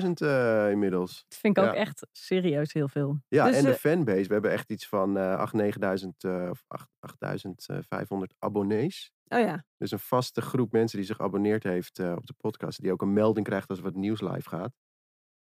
200.000 0.00 0.08
eh, 0.12 0.70
inmiddels. 0.70 1.24
Dat 1.28 1.38
vind 1.38 1.56
ik 1.56 1.64
ook 1.64 1.74
echt 1.74 2.06
serieus 2.12 2.72
heel 2.72 2.88
veel. 2.88 3.20
Ja, 3.28 3.46
Dus, 3.46 3.56
en 3.56 3.64
de 3.64 3.74
fanbase. 3.74 4.26
We 4.26 4.32
hebben 4.32 4.50
echt 4.50 4.70
iets 4.70 4.88
van 4.88 5.16
eh 5.18 5.36
8, 5.36 5.52
9000 5.52 6.24
eh, 6.24 6.48
of 6.50 6.64
8 6.66 6.88
8500 6.98 8.34
abonnees. 8.38 9.12
Oh 9.28 9.38
ja, 9.38 9.64
Dus 9.76 9.90
een 9.90 9.98
vaste 9.98 10.40
groep 10.40 10.72
mensen 10.72 10.98
die 10.98 11.06
zich 11.06 11.20
abonneerd 11.20 11.62
heeft 11.62 11.98
eh, 11.98 12.12
op 12.12 12.26
de 12.26 12.34
podcast. 12.36 12.82
Die 12.82 12.92
ook 12.92 13.02
een 13.02 13.12
melding 13.12 13.46
krijgt 13.46 13.68
als 13.68 13.78
er 13.78 13.84
wat 13.84 13.94
nieuws 13.94 14.20
live 14.20 14.48
gaat. 14.48 14.72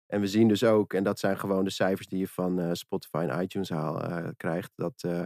En 0.06 0.20
we 0.20 0.26
zien 0.26 0.48
dus 0.48 0.64
ook, 0.64 0.92
en 0.92 1.04
dat 1.04 1.18
zijn 1.18 1.38
gewoon 1.38 1.64
de 1.64 1.70
cijfers 1.70 2.06
die 2.06 2.18
je 2.18 2.28
van 2.28 2.60
eh, 2.60 2.72
Spotify 2.72 3.26
en 3.28 3.42
iTunes 3.42 3.68
haal, 3.68 4.02
eh, 4.02 4.28
krijgt, 4.36 4.72
dat 4.74 5.02
eh 5.02 5.24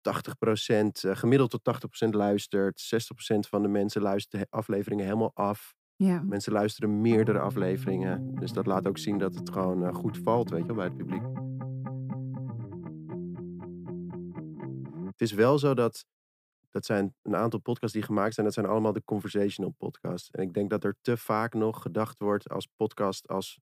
80%, 0.00 1.04
eh, 1.04 1.16
gemiddeld 1.16 1.50
tot 1.50 1.64
80% 1.64 2.14
luistert. 2.14 2.80
60% 2.80 3.48
van 3.48 3.62
de 3.62 3.68
mensen 3.68 4.02
luisteren 4.02 4.46
de 4.50 4.56
afleveringen 4.56 5.04
helemaal 5.04 5.30
af. 5.34 5.74
Ja. 5.96 6.22
Mensen 6.22 6.52
luisteren 6.52 7.00
meerdere 7.00 7.38
afleveringen. 7.38 8.34
Dus 8.34 8.52
dat 8.52 8.66
laat 8.66 8.86
ook 8.86 8.98
zien 8.98 9.18
dat 9.18 9.34
het 9.34 9.50
gewoon 9.50 9.94
goed 9.94 10.18
valt, 10.18 10.50
weet 10.50 10.60
je 10.60 10.66
wel, 10.66 10.76
bij 10.76 10.84
het 10.84 10.96
publiek. 10.96 11.22
Het 15.04 15.20
is 15.20 15.32
wel 15.32 15.58
zo 15.58 15.74
dat, 15.74 16.04
dat 16.70 16.84
zijn 16.84 17.14
een 17.22 17.36
aantal 17.36 17.60
podcasts 17.60 17.94
die 17.96 18.04
gemaakt 18.04 18.34
zijn, 18.34 18.46
dat 18.46 18.54
zijn 18.54 18.66
allemaal 18.66 18.92
de 18.92 19.04
conversational 19.04 19.70
podcasts. 19.78 20.30
En 20.30 20.42
ik 20.42 20.52
denk 20.54 20.70
dat 20.70 20.84
er 20.84 20.96
te 21.00 21.16
vaak 21.16 21.54
nog 21.54 21.82
gedacht 21.82 22.18
wordt 22.18 22.48
als 22.48 22.66
podcast 22.76 23.28
als... 23.28 23.60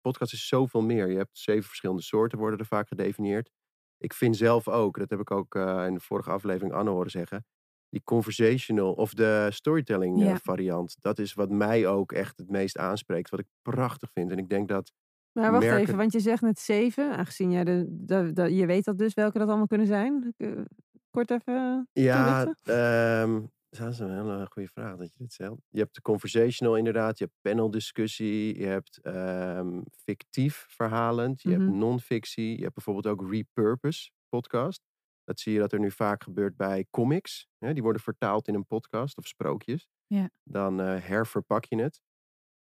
Podcast 0.00 0.32
is 0.32 0.48
zoveel 0.48 0.82
meer. 0.82 1.08
Je 1.10 1.16
hebt 1.16 1.38
zeven 1.38 1.64
verschillende 1.64 2.02
soorten, 2.02 2.38
worden 2.38 2.58
er 2.58 2.66
vaak 2.66 2.88
gedefinieerd. 2.88 3.50
Ik 3.98 4.12
vind 4.14 4.36
zelf 4.36 4.68
ook, 4.68 4.98
dat 4.98 5.10
heb 5.10 5.20
ik 5.20 5.30
ook 5.30 5.54
eh, 5.54 5.84
in 5.86 5.94
de 5.94 6.00
vorige 6.00 6.30
aflevering 6.30 6.72
Anne 6.74 6.90
horen 6.90 7.10
zeggen, 7.10 7.46
die 7.88 8.02
conversational 8.04 8.92
of 8.92 9.14
de 9.14 9.48
storytelling 9.50 10.20
eh, 10.20 10.26
Ja. 10.26 10.36
variant, 10.36 10.96
dat 11.00 11.18
is 11.18 11.34
wat 11.34 11.50
mij 11.50 11.86
ook 11.86 12.12
echt 12.12 12.38
het 12.38 12.50
meest 12.50 12.78
aanspreekt. 12.78 13.30
Wat 13.30 13.40
ik 13.40 13.46
prachtig 13.62 14.10
vind. 14.12 14.30
En 14.30 14.38
ik 14.38 14.48
denk 14.48 14.68
dat 14.68 14.92
maar 15.32 15.50
wacht 15.50 15.64
merken- 15.64 15.80
even, 15.82 15.96
want 15.96 16.12
je 16.12 16.20
zegt 16.20 16.42
net 16.42 16.58
zeven. 16.58 17.16
Aangezien 17.16 17.50
jij 17.50 17.64
de, 17.64 17.86
de, 17.88 18.32
de- 18.32 18.54
je 18.54 18.66
weet 18.66 18.84
dat 18.84 18.98
dus 18.98 19.14
welke 19.14 19.38
dat 19.38 19.48
allemaal 19.48 19.66
kunnen 19.66 19.86
zijn. 19.86 20.34
Eh, 21.14 21.26
Kort 21.26 21.30
even. 21.30 21.88
Ja, 21.92 22.42
toelichten? 22.42 22.74
ehm, 22.74 23.40
dat 23.68 23.92
is 23.92 23.98
een 23.98 24.14
hele 24.14 24.46
goede 24.50 24.68
vraag 24.68 24.96
dat 24.96 25.12
je 25.12 25.18
dit 25.18 25.32
stelt. 25.32 25.60
Je 25.68 25.78
hebt 25.78 25.94
de 25.94 26.00
conversational 26.00 26.76
inderdaad, 26.76 27.18
je 27.18 27.24
hebt 27.24 27.36
paneldiscussie, 27.40 28.58
je 28.58 28.66
hebt 28.66 28.98
ehm, 29.02 29.80
fictief 29.90 30.66
verhalend, 30.68 31.42
je 31.42 31.50
hebt 31.50 31.62
non-fictie, 31.62 32.56
je 32.56 32.62
hebt 32.62 32.74
bijvoorbeeld 32.74 33.06
ook 33.06 33.30
repurpose 33.30 34.10
podcast. 34.28 34.82
Dat 35.24 35.40
zie 35.40 35.52
je 35.52 35.58
dat 35.58 35.72
er 35.72 35.78
nu 35.78 35.90
vaak 35.90 36.22
gebeurt 36.22 36.56
bij 36.56 36.86
comics. 36.90 37.48
Hè? 37.58 37.72
Die 37.72 37.82
worden 37.82 38.02
vertaald 38.02 38.48
in 38.48 38.54
een 38.54 38.66
podcast 38.66 39.16
of 39.18 39.26
sprookjes. 39.26 39.88
Ja. 40.06 40.30
Dan 40.42 40.80
eh, 40.80 41.06
herverpak 41.06 41.64
je 41.64 41.82
het. 41.82 42.00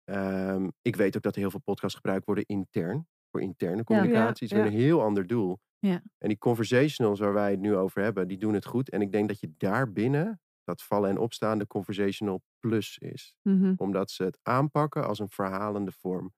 Ehm, 0.04 0.70
ik 0.82 0.96
weet 0.96 1.16
ook 1.16 1.22
dat 1.22 1.34
er 1.36 1.42
heel 1.42 1.52
veel 1.52 1.60
podcasts 1.60 1.96
gebruikt 1.96 2.26
worden 2.26 2.46
intern. 2.46 3.08
Voor 3.32 3.42
interne 3.42 3.84
communicatie. 3.84 4.48
ja. 4.48 4.56
is 4.56 4.62
weer 4.62 4.72
een 4.74 4.80
heel 4.80 5.02
ander 5.02 5.28
doel. 5.28 5.60
Ja. 5.88 6.02
En 6.18 6.28
die 6.28 6.38
conversationals 6.38 7.20
waar 7.20 7.34
wij 7.34 7.52
het 7.52 7.60
nu 7.60 7.76
over 7.76 8.02
hebben, 8.02 8.28
die 8.28 8.38
doen 8.38 8.54
het 8.54 8.66
goed. 8.66 8.90
En 8.90 9.02
ik 9.02 9.12
denk 9.12 9.28
dat 9.28 9.40
je 9.40 9.54
daarbinnen 9.58 10.42
dat 10.64 10.84
vallen 10.84 11.10
en 11.10 11.18
opstaan 11.18 11.58
de 11.58 11.68
conversational 11.68 12.42
plus 12.60 12.98
is. 12.98 13.34
Mhm. 13.42 13.74
Omdat 13.78 14.12
ze 14.12 14.24
het 14.24 14.40
aanpakken 14.42 15.08
als 15.08 15.20
een 15.20 15.30
verhalende 15.30 15.92
vorm. 15.92 16.34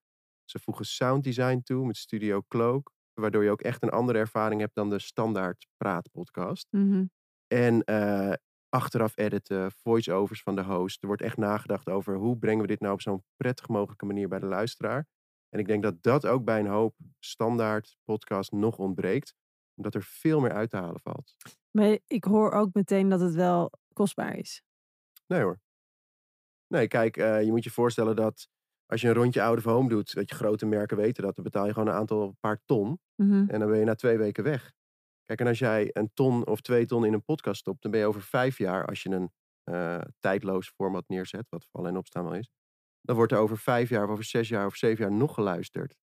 Ze 0.45 0.59
voegen 0.59 0.85
sound 0.85 1.23
design 1.23 1.59
toe 1.63 1.85
met 1.85 1.97
Studio 1.97 2.41
Cloak. 2.47 2.91
Waardoor 3.13 3.43
je 3.43 3.49
ook 3.49 3.61
echt 3.61 3.83
een 3.83 3.89
andere 3.89 4.19
ervaring 4.19 4.61
hebt 4.61 4.75
dan 4.75 4.89
de 4.89 4.99
standaard 4.99 5.67
praatpodcast. 5.77 6.67
Mhm. 6.71 7.05
En 7.47 7.83
eh, 7.83 8.33
achteraf 8.69 9.17
editen, 9.17 9.71
voice-overs 9.71 10.41
van 10.41 10.55
de 10.55 10.63
host. 10.63 11.01
Er 11.01 11.07
wordt 11.07 11.21
echt 11.21 11.37
nagedacht 11.37 11.89
over 11.89 12.15
hoe 12.15 12.37
brengen 12.37 12.61
we 12.61 12.67
dit 12.67 12.79
nou 12.79 12.93
op 12.93 13.01
zo'n 13.01 13.23
prettig 13.35 13.67
mogelijke 13.67 14.05
manier 14.05 14.27
bij 14.27 14.39
de 14.39 14.45
luisteraar. 14.45 15.07
En 15.55 15.61
ik 15.61 15.67
denk 15.67 15.83
dat 15.83 16.03
dat 16.03 16.25
ook 16.25 16.43
bij 16.43 16.59
een 16.59 16.67
hoop 16.67 16.95
standaard 17.19 17.97
podcast 18.03 18.51
nog 18.51 18.77
ontbreekt. 18.77 19.35
Omdat 19.75 19.95
er 19.95 20.03
veel 20.03 20.39
meer 20.39 20.51
uit 20.51 20.69
te 20.69 20.77
halen 20.77 20.99
valt. 21.01 21.35
Maar 21.71 21.97
ik 22.07 22.23
hoor 22.23 22.51
ook 22.51 22.73
meteen 22.73 23.09
dat 23.09 23.19
het 23.19 23.33
wel 23.33 23.71
kostbaar 23.93 24.37
is. 24.37 24.63
Nee 25.27 25.41
hoor. 25.41 25.59
Nee, 26.67 26.87
kijk, 26.87 27.17
eh, 27.17 27.43
je 27.43 27.51
moet 27.51 27.63
je 27.63 27.71
voorstellen 27.71 28.15
dat 28.15 28.47
als 28.85 29.01
je 29.01 29.07
een 29.07 29.13
rondje 29.13 29.41
out 29.41 29.57
of 29.57 29.63
home 29.63 29.89
doet, 29.89 30.13
dat 30.13 30.29
je 30.29 30.35
grote 30.35 30.65
merken 30.65 30.97
weten 30.97 31.23
dat, 31.23 31.35
dan 31.35 31.43
betaal 31.43 31.65
je 31.65 31.73
gewoon 31.73 31.87
een 31.87 31.99
aantal 31.99 32.35
paar 32.39 32.61
ton. 32.65 32.99
Mhm. 33.15 33.49
En 33.49 33.59
dan 33.59 33.69
ben 33.69 33.79
je 33.79 33.85
na 33.85 33.95
twee 33.95 34.17
weken 34.17 34.43
weg. 34.43 34.73
Kijk, 35.25 35.39
en 35.39 35.47
als 35.47 35.59
jij 35.59 35.89
een 35.93 36.11
ton 36.13 36.47
of 36.47 36.61
twee 36.61 36.85
ton 36.85 37.05
in 37.05 37.13
een 37.13 37.23
podcast 37.23 37.59
stopt, 37.59 37.81
dan 37.81 37.91
ben 37.91 37.99
je 37.99 38.05
over 38.05 38.21
vijf 38.21 38.57
jaar, 38.57 38.85
als 38.85 39.03
je 39.03 39.09
een 39.09 39.31
eh, 39.63 40.01
tijdloos 40.19 40.69
format 40.69 41.03
neerzet, 41.07 41.49
wat 41.49 41.67
vallen 41.71 41.89
en 41.89 41.97
opstaan 41.97 42.23
wel 42.23 42.35
is, 42.35 42.51
dan 43.05 43.15
wordt 43.15 43.31
er 43.31 43.37
over 43.37 43.57
vijf 43.57 43.89
jaar, 43.89 44.03
of 44.03 44.09
over 44.09 44.23
zes 44.23 44.49
jaar, 44.49 44.65
of 44.65 44.75
zeven 44.75 45.05
jaar 45.05 45.13
nog 45.13 45.33
geluisterd. 45.33 45.95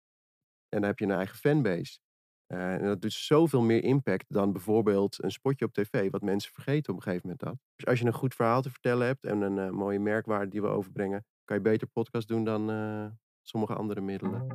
En 0.70 0.80
dan 0.80 0.84
heb 0.84 1.00
je 1.00 1.06
een 1.06 1.12
eigen 1.12 1.38
fanbase. 1.38 2.00
Eh, 2.48 2.74
en 2.74 2.84
dat 2.84 3.02
doet 3.02 3.14
zoveel 3.14 3.62
meer 3.62 3.84
impact 3.84 4.26
dan 4.28 4.52
bijvoorbeeld 4.52 5.24
een 5.24 5.32
spotje 5.32 5.66
op 5.66 5.74
tv, 5.74 6.10
wat 6.10 6.22
mensen 6.22 6.52
vergeten 6.54 6.94
op 6.94 7.00
een 7.00 7.04
gegeven 7.04 7.28
moment 7.28 7.46
dat. 7.46 7.56
Dus 7.76 7.86
als 7.86 8.00
je 8.00 8.06
een 8.06 8.14
goed 8.14 8.36
verhaal 8.36 8.62
te 8.62 8.70
vertellen 8.70 9.08
hebt 9.08 9.26
en 9.26 9.42
een 9.42 9.58
eh, 9.58 9.70
mooie 9.70 10.00
merkwaarde 10.00 10.50
die 10.52 10.62
we 10.62 10.68
overbrengen, 10.68 11.26
kan 11.46 11.58
je 11.58 11.64
beter 11.64 11.88
podcast 11.88 12.28
doen 12.28 12.44
dan 12.44 12.72
eh, 12.72 13.06
sommige 13.42 13.74
andere 13.74 14.02
middelen. 14.02 14.48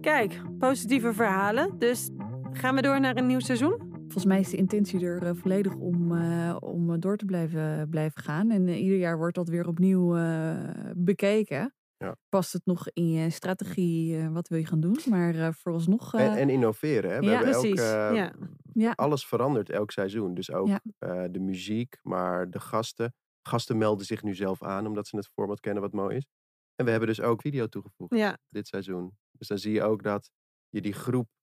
Kijk, 0.00 0.42
positieve 0.58 1.12
verhalen. 1.12 1.78
Dus 1.78 2.10
gaan 2.52 2.74
we 2.74 2.82
door 2.82 3.00
naar 3.00 3.16
een 3.16 3.26
nieuw 3.26 3.40
seizoen? 3.40 3.85
Volgens 4.06 4.24
mij 4.24 4.40
is 4.40 4.50
de 4.50 4.56
intentie 4.56 5.00
er 5.04 5.22
eh, 5.22 5.30
volledig 5.34 5.74
om, 5.74 6.16
eh, 6.16 6.56
om 6.60 7.00
door 7.00 7.16
te 7.16 7.24
blijven, 7.24 7.88
blijven 7.88 8.22
gaan. 8.22 8.50
En 8.50 8.66
eh, 8.68 8.82
ieder 8.82 8.98
jaar 8.98 9.18
wordt 9.18 9.34
dat 9.36 9.48
weer 9.48 9.66
opnieuw 9.68 10.16
eh, 10.16 10.56
bekeken. 10.96 11.74
Ja. 11.98 12.16
Past 12.28 12.52
het 12.52 12.66
nog 12.66 12.88
in 12.92 13.10
je 13.10 13.30
strategie? 13.30 14.16
eh, 14.18 14.28
wat 14.32 14.48
wil 14.48 14.58
je 14.58 14.66
gaan 14.66 14.80
doen? 14.80 14.98
Maar 15.08 15.34
eh, 15.34 15.48
vooralsnog... 15.52 16.14
En, 16.14 16.20
eh, 16.32 16.40
en 16.40 16.48
innoveren. 16.50 17.10
Hè? 17.10 17.18
We 17.18 17.24
ja, 17.26 17.30
hebben 17.32 17.50
precies. 17.60 17.80
Elk, 17.80 18.12
eh, 18.16 18.30
Ja. 18.72 18.92
Alles 18.96 19.26
verandert 19.26 19.70
elk 19.70 19.90
seizoen. 19.90 20.34
Dus 20.34 20.52
ook 20.52 20.68
eh, 20.98 21.24
de 21.30 21.40
muziek, 21.40 21.98
maar 22.02 22.50
de 22.50 22.60
gasten. 22.60 23.14
Gasten 23.42 23.76
melden 23.78 24.06
zich 24.06 24.22
nu 24.22 24.34
zelf 24.34 24.62
aan 24.62 24.86
omdat 24.86 25.06
ze 25.06 25.16
het 25.16 25.28
format 25.32 25.60
kennen 25.60 25.82
wat 25.82 25.92
mooi 25.92 26.16
is. 26.16 26.26
En 26.74 26.84
we 26.84 26.90
hebben 26.90 27.08
dus 27.08 27.20
ook 27.20 27.40
video 27.40 27.66
toegevoegd 27.66 28.36
dit 28.48 28.66
seizoen. 28.68 29.16
Dus 29.30 29.48
dan 29.48 29.58
zie 29.58 29.72
je 29.72 29.82
ook 29.82 30.02
dat 30.02 30.30
je 30.68 30.80
die 30.80 30.92
groep, 30.92 31.26
eh, 31.26 31.35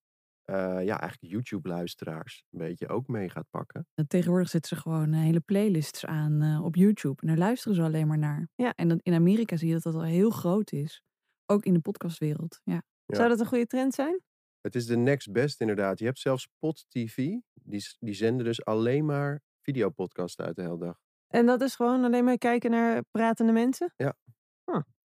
ja, 0.51 0.99
eigenlijk 0.99 1.33
YouTube-luisteraars, 1.33 2.43
een 2.49 2.59
beetje 2.59 2.87
ook 2.87 3.07
mee 3.07 3.29
gaat 3.29 3.49
pakken. 3.49 3.87
En 3.93 4.07
Tegenwoordig 4.07 4.49
zetten 4.49 4.77
ze 4.77 4.83
gewoon 4.83 5.13
eh, 5.13 5.19
hele 5.19 5.39
playlists 5.39 6.05
aan 6.05 6.41
eh, 6.41 6.63
op 6.63 6.75
YouTube. 6.75 7.21
En 7.21 7.27
daar 7.27 7.37
luisteren 7.37 7.75
ze 7.75 7.81
alleen 7.81 8.07
maar 8.07 8.17
naar. 8.17 8.49
Ja. 8.55 8.73
En 8.75 8.87
dan 8.87 8.99
in 9.03 9.13
Amerika 9.13 9.55
zie 9.55 9.67
je 9.67 9.73
dat 9.73 9.83
dat 9.83 9.93
al 9.93 10.03
heel 10.03 10.29
groot 10.29 10.71
is. 10.71 11.03
Ook 11.45 11.65
in 11.65 11.73
de 11.73 11.79
podcastwereld. 11.79 12.61
Ja. 12.63 12.83
Ja. 13.05 13.15
zou 13.15 13.29
dat 13.29 13.39
een 13.39 13.45
goede 13.45 13.65
trend 13.65 13.93
zijn? 13.93 14.21
Het 14.61 14.75
is 14.75 14.85
de 14.85 14.97
next 14.97 15.31
best 15.31 15.61
inderdaad. 15.61 15.99
Je 15.99 16.05
hebt 16.05 16.19
zelfs 16.19 16.47
Pot 16.59 16.85
TV, 16.89 17.15
die, 17.53 17.83
die 17.99 18.13
zenden 18.13 18.45
dus 18.45 18.65
alleen 18.65 19.05
maar 19.05 19.41
videopodcasten 19.61 20.45
uit 20.45 20.55
de 20.55 20.61
hele 20.61 20.77
dag. 20.77 21.01
En 21.27 21.45
dat 21.45 21.61
is 21.61 21.75
gewoon 21.75 22.03
alleen 22.03 22.23
maar 22.23 22.37
kijken 22.37 22.71
naar 22.71 23.03
pratende 23.11 23.51
mensen? 23.51 23.93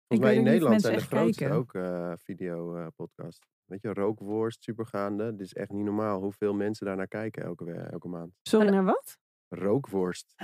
Volgens 0.07 0.29
mij 0.29 0.35
in 0.35 0.43
Nederland 0.43 0.81
zijn 0.81 0.93
de 0.93 0.99
mensen 0.99 1.17
echt 1.17 1.21
grootste 1.21 1.43
kijken. 1.43 1.57
ook 1.57 1.73
eh 1.73 2.13
videopodcasts. 2.17 3.47
Weet 3.67 3.81
je, 3.81 3.93
rookworst, 3.93 4.63
supergaande. 4.63 5.35
Dit 5.35 5.45
is 5.45 5.53
echt 5.53 5.69
niet 5.69 5.85
normaal 5.85 6.21
hoeveel 6.21 6.53
mensen 6.53 6.85
daar 6.85 6.95
naar 6.95 7.07
kijken 7.07 7.43
elke, 7.43 7.71
elke 7.71 8.07
maand. 8.07 8.33
Sorry, 8.41 8.69
naar 8.69 8.83
wat? 8.83 9.17
Rookworst. 9.47 10.35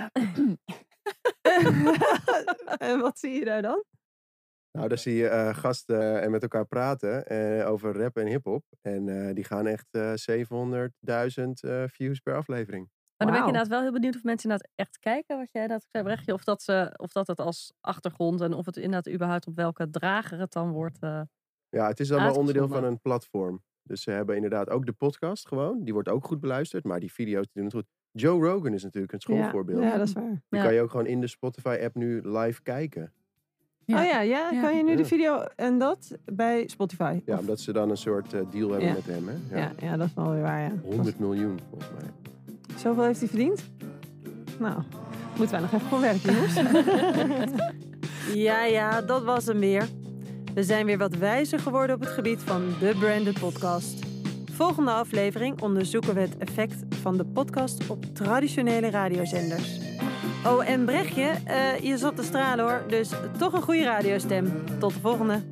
en 2.78 3.00
wat 3.00 3.18
zie 3.18 3.32
je 3.32 3.44
daar 3.44 3.62
dan? 3.62 3.84
Nou, 4.70 4.88
daar 4.88 4.98
zie 4.98 5.14
je 5.14 5.28
eh, 5.28 5.54
gasten 5.54 6.22
en 6.22 6.30
met 6.30 6.42
elkaar 6.42 6.66
praten 6.66 7.26
eh, 7.26 7.70
over 7.70 7.96
rap 7.96 8.16
en 8.16 8.26
hip-hop. 8.26 8.64
En 8.80 9.08
eh, 9.08 9.34
die 9.34 9.44
gaan 9.44 9.66
echt 9.66 9.86
eh 9.90 10.12
700.000 10.12 11.44
eh, 11.60 11.82
views 11.86 12.20
per 12.20 12.36
aflevering. 12.36 12.88
Maar 13.16 13.26
dan 13.26 13.36
ben 13.36 13.36
ik 13.36 13.46
inderdaad 13.46 13.68
wel 13.68 13.82
heel 13.82 13.92
benieuwd 13.92 14.16
of 14.16 14.22
mensen 14.22 14.50
inderdaad 14.50 14.72
echt 14.74 14.98
kijken, 14.98 15.36
wat 15.36 15.52
jij 15.52 15.62
inderdaad 15.62 15.88
zei, 15.90 16.04
Brechtje. 16.04 16.32
Of 16.32 16.44
dat, 16.44 16.62
ze, 16.62 16.94
of 16.96 17.12
dat 17.12 17.26
het 17.26 17.40
als 17.40 17.72
achtergrond 17.80 18.40
en 18.40 18.52
of 18.52 18.66
het 18.66 18.76
inderdaad 18.76 19.14
überhaupt 19.14 19.46
op 19.46 19.54
welke 19.54 19.90
drager 19.90 20.38
het 20.38 20.52
dan 20.52 20.70
wordt. 20.70 20.98
Ja, 21.74 21.86
het 21.88 22.00
is 22.00 22.08
wel 22.08 22.34
onderdeel 22.34 22.68
van 22.68 22.84
een 22.84 23.00
platform. 23.00 23.62
Dus 23.82 24.02
ze 24.02 24.10
hebben 24.10 24.34
inderdaad 24.34 24.70
ook 24.70 24.86
de 24.86 24.92
podcast 24.92 25.48
gewoon. 25.48 25.84
Die 25.84 25.92
wordt 25.92 26.08
ook 26.08 26.24
goed 26.26 26.40
beluisterd, 26.40 26.84
maar 26.84 27.00
die 27.00 27.12
video's 27.12 27.42
die 27.44 27.52
doen 27.52 27.64
het 27.64 27.72
goed. 27.74 27.86
Joe 28.10 28.46
Rogan 28.48 28.72
is 28.74 28.82
natuurlijk 28.82 29.12
een 29.12 29.20
schoolvoorbeeld. 29.20 29.82
Ja, 29.82 29.88
ja, 29.88 29.96
dat 29.98 30.06
is 30.06 30.12
waar. 30.12 30.28
Die 30.48 30.58
Ja. 30.58 30.64
kan 30.64 30.74
je 30.74 30.80
ook 30.80 30.90
gewoon 30.90 31.06
in 31.06 31.20
de 31.20 31.26
Spotify-app 31.26 31.94
nu 31.94 32.20
live 32.28 32.62
kijken. 32.62 33.12
Ja. 33.84 33.98
Oh 34.00 34.04
ja, 34.04 34.20
ja, 34.20 34.50
Ja. 34.50 34.60
kan 34.62 34.76
je 34.76 34.82
nu 34.84 34.96
de 34.96 35.04
video 35.04 35.40
en 35.56 35.78
dat 35.78 36.18
bij 36.24 36.68
Spotify? 36.68 37.20
Ja, 37.24 37.34
Of- 37.34 37.40
omdat 37.40 37.60
ze 37.60 37.72
dan 37.72 37.90
een 37.90 37.96
soort 37.96 38.32
eh, 38.32 38.40
deal 38.50 38.70
hebben 38.70 38.88
Ja. 38.88 38.94
met 38.94 39.06
hem. 39.06 39.28
Hè? 39.28 39.34
Ja. 39.50 39.58
ja, 39.58 39.72
ja, 39.90 39.96
dat 39.96 40.06
is 40.06 40.14
wel 40.14 40.30
weer 40.32 40.42
waar, 40.42 40.60
ja. 40.60 40.72
100 40.82 41.18
miljoen 41.18 41.58
volgens 41.70 41.90
mij. 41.90 42.10
Zoveel 42.76 43.04
heeft 43.04 43.18
hij 43.20 43.28
verdiend? 43.28 43.70
Nou, 44.58 44.82
moeten 45.36 45.50
wij 45.50 45.60
nog 45.60 45.72
even 45.72 45.86
voor 45.88 46.00
werken, 46.00 46.32
jongens. 46.34 46.54
ja, 48.48 48.64
ja, 48.64 49.00
dat 49.02 49.24
was 49.24 49.46
hem 49.46 49.58
weer. 49.58 49.88
We 50.54 50.62
zijn 50.62 50.86
weer 50.86 50.98
wat 50.98 51.14
wijzer 51.14 51.58
geworden 51.58 51.96
op 51.96 52.02
het 52.02 52.10
gebied 52.10 52.40
van 52.42 52.74
de 52.80 52.94
Branded 52.98 53.38
Podcast. 53.38 54.06
Volgende 54.52 54.90
aflevering 54.90 55.60
onderzoeken 55.60 56.14
we 56.14 56.20
het 56.20 56.38
effect 56.38 56.74
van 56.88 57.16
de 57.16 57.24
podcast 57.24 57.90
op 57.90 58.04
traditionele 58.12 58.90
radiozenders. 58.90 59.78
Oh, 60.46 60.68
en 60.68 60.84
Brechtje, 60.84 61.30
eh, 61.44 61.78
je 61.78 61.98
zat 61.98 62.16
te 62.16 62.22
stralen 62.22 62.64
hoor, 62.64 62.82
dus 62.88 63.10
toch 63.38 63.52
een 63.52 63.62
goede 63.62 63.84
radiostem. 63.84 64.64
Tot 64.78 64.94
de 64.94 65.00
volgende. 65.00 65.42